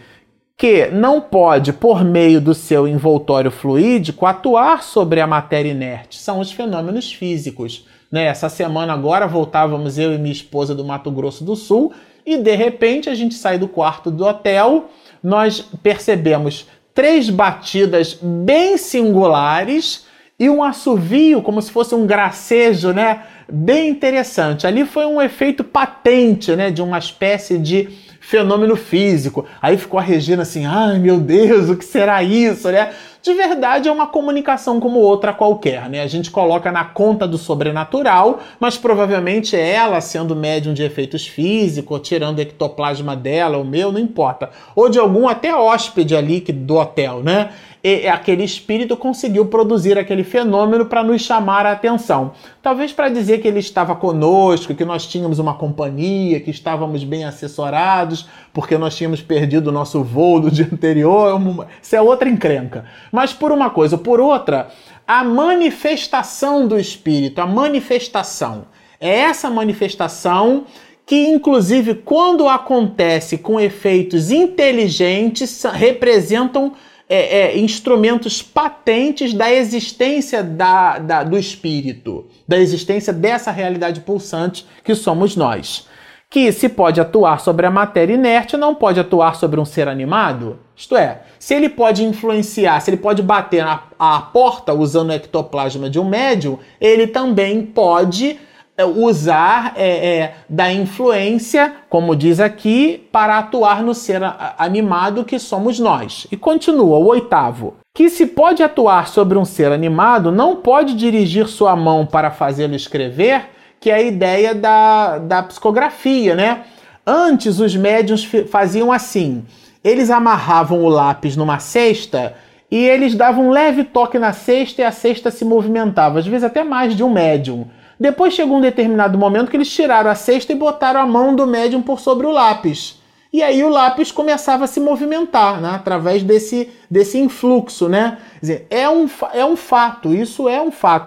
que 0.57 0.87
não 0.87 1.21
pode, 1.21 1.73
por 1.73 2.05
meio 2.05 2.41
do 2.41 2.53
seu 2.53 2.89
envoltório 2.89 3.51
fluídico, 3.51 4.27
atuar 4.27 4.83
sobre 4.83 5.21
a 5.21 5.27
matéria 5.27 5.71
inerte. 5.71 6.19
São 6.19 6.41
os 6.41 6.51
fenômenos 6.51 7.13
físicos. 7.13 7.87
Né? 8.11 8.25
Essa 8.25 8.49
semana 8.49 8.93
agora 8.93 9.27
voltávamos 9.27 9.99
eu 9.99 10.13
e 10.13 10.19
minha 10.19 10.33
esposa 10.33 10.75
do 10.75 10.85
Mato 10.85 11.11
Grosso 11.11 11.45
do 11.45 11.55
Sul 11.55 11.93
e 12.27 12.37
de 12.37 12.55
repente 12.55 13.09
a 13.09 13.15
gente 13.15 13.35
sai 13.35 13.57
do 13.57 13.69
quarto 13.69 14.11
do 14.11 14.27
hotel, 14.27 14.91
nós 15.23 15.61
percebemos 15.83 16.67
três 16.99 17.31
batidas 17.31 18.19
bem 18.21 18.77
singulares 18.77 20.05
e 20.37 20.51
um 20.51 20.65
assovio, 20.65 21.41
como 21.41 21.63
se 21.63 21.71
fosse 21.71 21.95
um 21.95 22.05
gracejo, 22.05 22.93
né? 22.93 23.23
Bem 23.51 23.89
interessante. 23.89 24.67
Ali 24.67 24.85
foi 24.85 25.07
um 25.07 25.23
efeito 25.23 25.65
patente, 25.65 26.55
né? 26.55 26.71
De 26.71 26.83
uma 26.83 26.99
espécie 26.99 27.57
de 27.57 27.89
fenômeno 28.21 28.77
físico. 28.77 29.47
Aí 29.63 29.79
ficou 29.79 29.99
a 29.99 30.03
Regina 30.03 30.43
assim, 30.43 30.67
ai 30.67 30.99
meu 30.99 31.19
Deus, 31.19 31.71
o 31.71 31.77
que 31.77 31.85
será 31.85 32.23
isso, 32.23 32.71
né? 32.71 32.91
De 33.23 33.33
verdade 33.33 33.89
é 33.89 33.93
uma 33.93 34.07
comunicação 34.07 34.79
como 34.79 35.01
outra 35.01 35.33
qualquer, 35.33 35.89
né? 35.89 36.03
A 36.03 36.07
gente 36.07 36.31
coloca 36.31 36.71
na 36.71 36.85
conta 36.85 37.27
do 37.27 37.39
sobrenatural, 37.39 38.41
mas 38.61 38.77
provavelmente 38.77 39.57
ela 39.57 40.01
sendo 40.01 40.37
médium 40.37 40.75
de 40.75 40.83
efeitos 40.83 41.27
físicos, 41.27 42.01
tirando 42.07 42.39
o 42.39 42.43
ectoplasma 42.43 43.17
dela, 43.17 43.59
o 43.59 43.65
meu, 43.65 43.91
não 43.91 43.99
importa. 43.99 44.51
Ou 44.77 44.89
de 44.89 44.99
algum 44.99 45.27
até 45.27 45.55
hóspede 45.55 46.15
ali 46.15 46.41
do 46.41 46.77
hotel, 46.77 47.23
né? 47.23 47.51
E 47.89 48.09
aquele 48.09 48.45
espírito 48.45 48.97
conseguiu 48.97 49.47
produzir 49.47 49.99
aquele 49.99 50.23
fenômeno 50.23 50.87
para 50.87 51.03
nos 51.03 51.23
chamar 51.23 51.65
a 51.65 51.73
atenção. 51.73 52.33
Talvez 52.63 52.93
para 52.93 53.09
dizer 53.09 53.39
que 53.39 53.49
ele 53.49 53.61
estava 53.61 53.97
conosco, 53.97 54.75
que 54.75 54.85
nós 54.85 55.07
tínhamos 55.07 55.39
uma 55.39 55.55
companhia, 55.55 56.41
que 56.41 56.51
estávamos 56.51 57.03
bem 57.05 57.25
assessorados, 57.25 58.29
porque 58.53 58.77
nós 58.77 58.97
tínhamos 58.97 59.23
perdido 59.23 59.69
o 59.69 59.73
nosso 59.73 60.03
voo 60.03 60.41
do 60.41 60.51
dia 60.51 60.69
anterior. 60.73 61.41
Isso 61.83 61.97
é 61.97 62.01
outra 62.01 62.29
encrenca. 62.29 62.85
Mas 63.11 63.33
por 63.33 63.53
uma 63.53 63.71
coisa, 63.71 63.97
por 63.97 64.21
outra, 64.21 64.69
a 65.07 65.25
manifestação 65.25 66.69
do 66.69 66.79
espírito, 66.79 67.41
a 67.41 67.47
manifestação. 67.47 68.67
É 69.01 69.21
essa 69.21 69.49
manifestação 69.49 70.67
que, 71.07 71.27
inclusive, 71.27 71.95
quando 71.95 72.47
acontece 72.47 73.39
com 73.39 73.59
efeitos 73.59 74.31
inteligentes, 74.31 75.63
representam 75.73 76.75
é, 77.09 77.39
é, 77.39 77.59
instrumentos 77.59 78.43
patentes 78.43 79.33
da 79.33 79.53
existência 79.53 80.43
da, 80.43 80.99
da, 80.99 81.25
do 81.25 81.39
espírito, 81.39 82.27
da 82.47 82.59
existência 82.59 83.13
dessa 83.13 83.51
realidade 83.51 84.01
pulsante 84.01 84.67
que 84.85 84.95
somos 84.95 85.35
nós. 85.35 85.89
Que 86.31 86.53
se 86.53 86.69
pode 86.69 87.01
atuar 87.01 87.41
sobre 87.41 87.65
a 87.65 87.71
matéria 87.71 88.13
inerte, 88.13 88.57
não 88.57 88.75
pode 88.75 89.01
atuar 89.01 89.37
sobre 89.37 89.59
um 89.59 89.65
ser 89.65 89.89
animado? 89.89 90.59
Isto 90.77 90.97
é, 90.97 91.23
se 91.39 91.55
ele 91.55 91.71
pode 91.71 92.05
influenciar, 92.05 92.81
se 92.81 92.91
ele 92.91 92.99
pode 92.99 93.23
bater 93.23 93.65
a 93.99 94.21
porta 94.21 94.75
usando 94.75 95.09
o 95.09 95.15
ectoplasma 95.15 95.89
de 95.89 95.99
um 95.99 96.05
médium, 96.05 96.59
ele 96.79 97.07
também 97.07 97.65
pode 97.65 98.39
usar 98.85 99.73
é, 99.77 99.89
é, 99.89 100.35
da 100.49 100.73
influência, 100.73 101.73
como 101.89 102.15
diz 102.15 102.39
aqui, 102.39 103.09
para 103.11 103.39
atuar 103.39 103.83
no 103.83 103.95
ser 103.95 104.23
animado 104.57 105.25
que 105.25 105.39
somos 105.39 105.79
nós. 105.79 106.27
E 106.31 106.37
continua, 106.37 106.99
o 106.99 107.07
oitavo. 107.07 107.75
Que 107.95 108.09
se 108.09 108.27
pode 108.27 108.63
atuar 108.63 109.09
sobre 109.09 109.37
um 109.37 109.45
ser 109.45 109.73
animado, 109.73 110.31
não 110.31 110.57
pode 110.57 110.95
dirigir 110.95 111.49
sua 111.49 111.75
mão 111.75 112.07
para 112.07 112.31
fazê-lo 112.31 112.75
escrever, 112.75 113.49
que 113.81 113.91
é 113.91 113.95
a 113.95 114.03
ideia 114.03 114.55
da, 114.55 115.19
da 115.19 115.43
psicografia, 115.43 116.35
né? 116.35 116.63
Antes, 117.05 117.59
os 117.59 117.75
médiums 117.75 118.25
faziam 118.51 118.93
assim: 118.93 119.45
eles 119.83 120.11
amarravam 120.11 120.85
o 120.85 120.89
lápis 120.89 121.37
numa 121.37 121.59
cesta 121.59 122.35
e 122.71 122.77
eles 122.77 123.15
davam 123.15 123.49
um 123.49 123.51
leve 123.51 123.83
toque 123.83 124.19
na 124.19 124.33
cesta 124.33 124.83
e 124.83 124.85
a 124.85 124.93
cesta 124.93 125.31
se 125.31 125.45
movimentava, 125.45 126.19
às 126.19 126.27
vezes 126.27 126.45
até 126.45 126.63
mais 126.63 126.95
de 126.95 127.03
um 127.03 127.11
médium. 127.11 127.67
Depois 127.99 128.35
chegou 128.35 128.59
um 128.59 128.61
determinado 128.61 129.19
momento 129.19 129.51
que 129.51 129.57
eles 129.57 129.71
tiraram 129.71 130.11
a 130.11 130.15
cesta 130.15 130.53
e 130.53 130.57
botaram 130.57 131.01
a 131.01 131.07
mão 131.07 131.35
do 131.35 131.47
médium 131.47 131.83
por 131.83 131.99
sobre 131.99 132.27
o 132.27 132.31
lápis. 132.31 133.01
E 133.33 133.43
aí 133.43 133.63
o 133.63 133.69
lápis 133.69 134.11
começava 134.11 134.65
a 134.65 134.69
se 134.69 134.81
movimentar, 134.81 135.61
né? 135.61 135.71
através 135.71 136.23
desse, 136.23 136.71
desse 136.91 137.19
influxo, 137.19 137.89
né? 137.89 138.19
Dizer, 138.41 138.67
é 138.71 138.89
um, 138.89 139.09
é 139.35 139.45
um 139.45 139.57
fato, 139.57 140.15
isso 140.15 140.49
é 140.49 140.63
um 140.63 140.71
fato. 140.71 141.07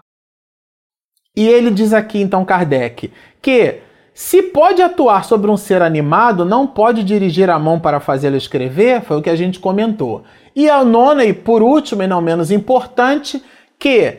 E 1.36 1.48
ele 1.48 1.72
diz 1.72 1.94
aqui, 1.94 2.22
então, 2.22 2.46
Kardec, 2.46 3.12
que 3.42 3.80
se 4.14 4.44
pode 4.44 4.82
atuar 4.82 5.24
sobre 5.24 5.50
um 5.50 5.58
ser 5.58 5.82
animado, 5.82 6.46
não 6.46 6.68
pode 6.68 7.04
dirigir 7.04 7.50
a 7.50 7.58
mão 7.58 7.80
para 7.80 8.00
fazê-lo 8.00 8.36
escrever, 8.36 9.02
foi 9.02 9.18
o 9.18 9.22
que 9.22 9.30
a 9.30 9.36
gente 9.36 9.60
comentou. 9.60 10.24
E 10.56 10.70
a 10.70 10.84
nona, 10.84 11.24
e 11.24 11.34
por 11.34 11.64
último 11.64 12.04
e 12.04 12.08
não 12.08 12.22
menos 12.22 12.52
importante, 12.52 13.42
que 13.80 14.18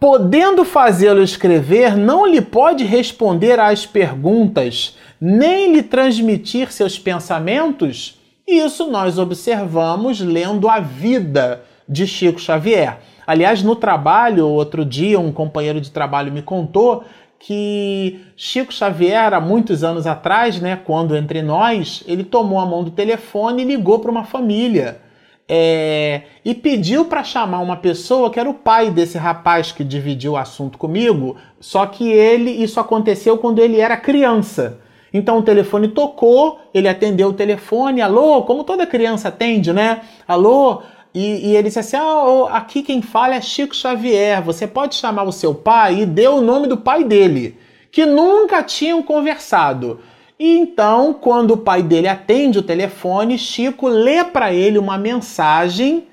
podendo 0.00 0.64
fazê-lo 0.64 1.22
escrever, 1.22 1.96
não 1.96 2.26
lhe 2.26 2.40
pode 2.40 2.84
responder 2.84 3.58
às 3.58 3.84
perguntas, 3.84 4.96
nem 5.20 5.72
lhe 5.72 5.82
transmitir 5.82 6.72
seus 6.72 6.98
pensamentos? 6.98 8.18
Isso 8.46 8.88
nós 8.90 9.18
observamos 9.18 10.20
lendo 10.20 10.68
a 10.68 10.78
vida 10.78 11.62
de 11.88 12.06
Chico 12.06 12.40
Xavier. 12.40 12.98
Aliás, 13.26 13.62
no 13.62 13.74
trabalho, 13.74 14.46
outro 14.46 14.84
dia, 14.84 15.18
um 15.18 15.32
companheiro 15.32 15.80
de 15.80 15.90
trabalho 15.90 16.32
me 16.32 16.42
contou 16.42 17.04
que 17.38 18.20
Chico 18.36 18.72
Xavier, 18.72 19.34
há 19.34 19.40
muitos 19.40 19.84
anos 19.84 20.06
atrás, 20.06 20.60
né, 20.60 20.76
quando 20.76 21.16
entre 21.16 21.42
nós, 21.42 22.02
ele 22.06 22.24
tomou 22.24 22.58
a 22.58 22.66
mão 22.66 22.82
do 22.82 22.90
telefone 22.90 23.62
e 23.62 23.66
ligou 23.66 23.98
para 23.98 24.10
uma 24.10 24.24
família 24.24 25.00
é, 25.48 26.22
e 26.44 26.54
pediu 26.54 27.06
para 27.06 27.24
chamar 27.24 27.60
uma 27.60 27.76
pessoa 27.76 28.30
que 28.30 28.38
era 28.38 28.50
o 28.50 28.54
pai 28.54 28.90
desse 28.90 29.16
rapaz 29.16 29.72
que 29.72 29.82
dividiu 29.82 30.32
o 30.32 30.36
assunto 30.36 30.76
comigo, 30.76 31.36
só 31.58 31.86
que 31.86 32.06
ele 32.06 32.50
isso 32.50 32.78
aconteceu 32.78 33.38
quando 33.38 33.60
ele 33.60 33.80
era 33.80 33.96
criança. 33.96 34.78
Então 35.12 35.38
o 35.38 35.42
telefone 35.42 35.88
tocou, 35.88 36.60
ele 36.74 36.86
atendeu 36.86 37.28
o 37.28 37.32
telefone, 37.32 38.02
alô, 38.02 38.42
como 38.42 38.62
toda 38.62 38.86
criança 38.86 39.28
atende, 39.28 39.72
né? 39.72 40.02
Alô, 40.26 40.82
e, 41.14 41.48
e 41.48 41.56
ele 41.56 41.68
disse 41.68 41.78
assim: 41.78 41.96
ah, 41.96 42.48
aqui 42.52 42.82
quem 42.82 43.00
fala 43.00 43.34
é 43.34 43.40
Chico 43.40 43.74
Xavier, 43.74 44.42
você 44.42 44.66
pode 44.66 44.96
chamar 44.96 45.22
o 45.22 45.32
seu 45.32 45.54
pai 45.54 46.02
e 46.02 46.06
deu 46.06 46.36
o 46.36 46.40
nome 46.42 46.66
do 46.66 46.76
pai 46.76 47.04
dele, 47.04 47.56
que 47.90 48.04
nunca 48.04 48.62
tinham 48.62 49.02
conversado. 49.02 50.00
E 50.38 50.56
então, 50.58 51.12
quando 51.12 51.52
o 51.52 51.56
pai 51.56 51.82
dele 51.82 52.06
atende 52.06 52.58
o 52.58 52.62
telefone, 52.62 53.36
Chico 53.36 53.88
lê 53.88 54.22
para 54.22 54.52
ele 54.52 54.78
uma 54.78 54.96
mensagem 54.96 56.06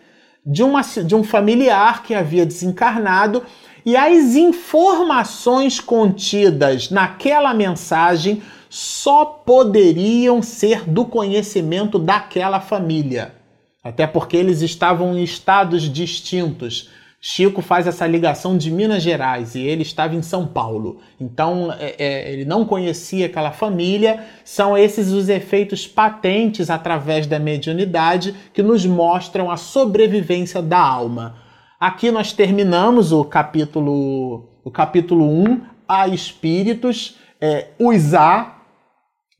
de, 0.43 0.63
uma, 0.63 0.81
de 0.81 1.15
um 1.15 1.23
familiar 1.23 2.01
que 2.01 2.13
havia 2.13 2.45
desencarnado 2.45 3.43
e 3.85 3.95
as 3.95 4.35
informações 4.35 5.79
contidas 5.79 6.89
naquela 6.89 7.53
mensagem 7.53 8.41
só 8.67 9.23
poderiam 9.23 10.41
ser 10.41 10.89
do 10.89 11.05
conhecimento 11.05 11.99
daquela 11.99 12.59
família. 12.59 13.35
Até 13.83 14.07
porque 14.07 14.35
eles 14.35 14.61
estavam 14.61 15.15
em 15.15 15.23
estados 15.23 15.83
distintos. 15.83 16.89
Chico 17.27 17.59
faz 17.63 17.88
essa 17.88 18.05
ligação 18.05 18.55
de 18.55 18.69
Minas 18.69 19.01
Gerais 19.01 19.55
e 19.55 19.61
ele 19.61 19.81
estava 19.81 20.13
em 20.13 20.21
São 20.21 20.45
Paulo. 20.45 20.99
Então 21.19 21.73
é, 21.73 21.95
é, 21.97 22.31
ele 22.31 22.45
não 22.45 22.63
conhecia 22.63 23.25
aquela 23.25 23.51
família. 23.51 24.23
São 24.43 24.77
esses 24.77 25.11
os 25.11 25.27
efeitos 25.27 25.88
patentes 25.88 26.69
através 26.69 27.25
da 27.25 27.39
mediunidade 27.39 28.35
que 28.53 28.61
nos 28.61 28.85
mostram 28.85 29.49
a 29.49 29.57
sobrevivência 29.57 30.61
da 30.61 30.77
alma. 30.77 31.38
Aqui 31.79 32.11
nós 32.11 32.31
terminamos 32.31 33.11
o 33.11 33.25
capítulo, 33.25 34.47
o 34.63 34.69
capítulo 34.69 35.27
1, 35.27 35.61
a 35.88 36.07
espíritos, 36.07 37.15
é, 37.41 37.69
os 37.79 38.13
A, 38.13 38.55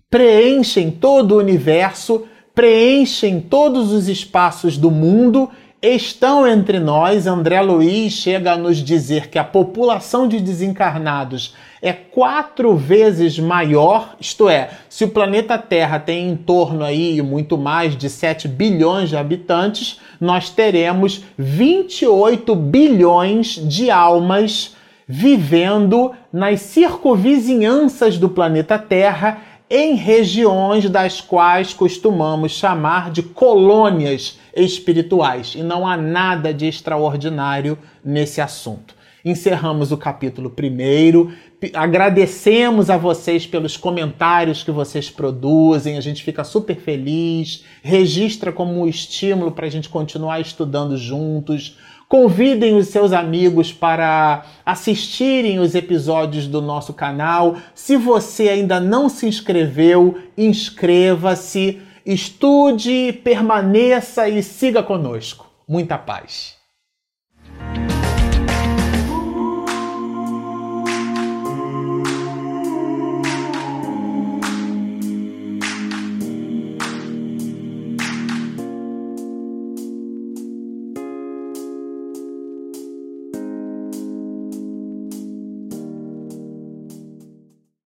preenchem 0.10 0.90
todo 0.90 1.36
o 1.36 1.38
universo, 1.38 2.28
preenchem 2.56 3.40
todos 3.40 3.92
os 3.92 4.10
espaços 4.10 4.76
do 4.76 4.90
mundo 4.90 5.52
estão 5.94 6.48
entre 6.48 6.80
nós. 6.80 7.28
André 7.28 7.62
Luiz 7.62 8.14
chega 8.14 8.54
a 8.54 8.58
nos 8.58 8.78
dizer 8.78 9.30
que 9.30 9.38
a 9.38 9.44
população 9.44 10.28
de 10.28 10.40
desencarnados 10.40 11.54
é 11.82 11.94
quatro 11.94 12.76
vezes 12.76 13.38
maior, 13.38 14.16
isto 14.20 14.50
é, 14.50 14.72
se 14.90 15.04
o 15.04 15.10
planeta 15.10 15.56
Terra 15.58 16.00
tem 16.00 16.30
em 16.30 16.36
torno 16.36 16.84
aí 16.84 17.22
muito 17.22 17.60
mais 17.60 17.96
de 17.96 18.10
7 18.10 18.48
bilhões 18.48 19.10
de 19.10 19.18
habitantes, 19.18 20.00
nós 20.20 20.50
teremos 20.50 21.24
28 21.38 22.56
bilhões 22.56 23.50
de 23.50 23.92
almas 23.92 24.76
vivendo 25.08 26.12
nas 26.34 26.62
circunvizinhanças 26.62 28.18
do 28.18 28.30
planeta 28.30 28.80
Terra 28.80 29.42
em 29.70 29.96
regiões 29.96 30.90
das 30.90 31.22
quais 31.22 31.74
costumamos 31.74 32.52
chamar 32.54 33.12
de 33.12 33.22
colônias 33.22 34.40
espirituais. 34.56 35.54
E 35.56 35.64
não 35.64 35.86
há 35.86 35.98
nada 35.98 36.54
de 36.54 36.68
extraordinário 36.68 37.78
nesse 38.04 38.40
assunto. 38.40 38.96
Encerramos 39.26 39.92
o 39.92 39.98
capítulo 39.98 40.52
primeiro. 40.52 41.34
Agradecemos 41.74 42.92
a 42.92 42.98
vocês 42.98 43.48
pelos 43.48 43.76
comentários 43.76 44.64
que 44.64 44.70
vocês 44.70 45.10
produzem, 45.10 45.98
a 45.98 46.02
gente 46.02 46.24
fica 46.24 46.44
super 46.44 46.76
feliz. 46.76 47.66
Registra 47.82 48.52
como 48.52 48.80
um 48.80 48.88
estímulo 48.88 49.52
para 49.52 49.66
a 49.66 49.70
gente 49.70 49.90
continuar 49.90 50.40
estudando 50.40 50.96
juntos. 50.96 51.76
Convidem 52.08 52.78
os 52.78 52.90
seus 52.90 53.12
amigos 53.12 53.74
para 53.74 54.46
assistirem 54.64 55.58
os 55.58 55.74
episódios 55.74 56.46
do 56.46 56.62
nosso 56.62 56.94
canal. 56.94 57.58
Se 57.74 57.98
você 57.98 58.48
ainda 58.48 58.80
não 58.80 59.10
se 59.10 59.26
inscreveu, 59.26 60.20
inscreva-se, 60.38 61.82
estude, 62.06 63.14
permaneça 63.24 64.30
e 64.30 64.44
siga 64.44 64.84
conosco. 64.84 65.50
Muita 65.68 65.98
paz. 65.98 66.56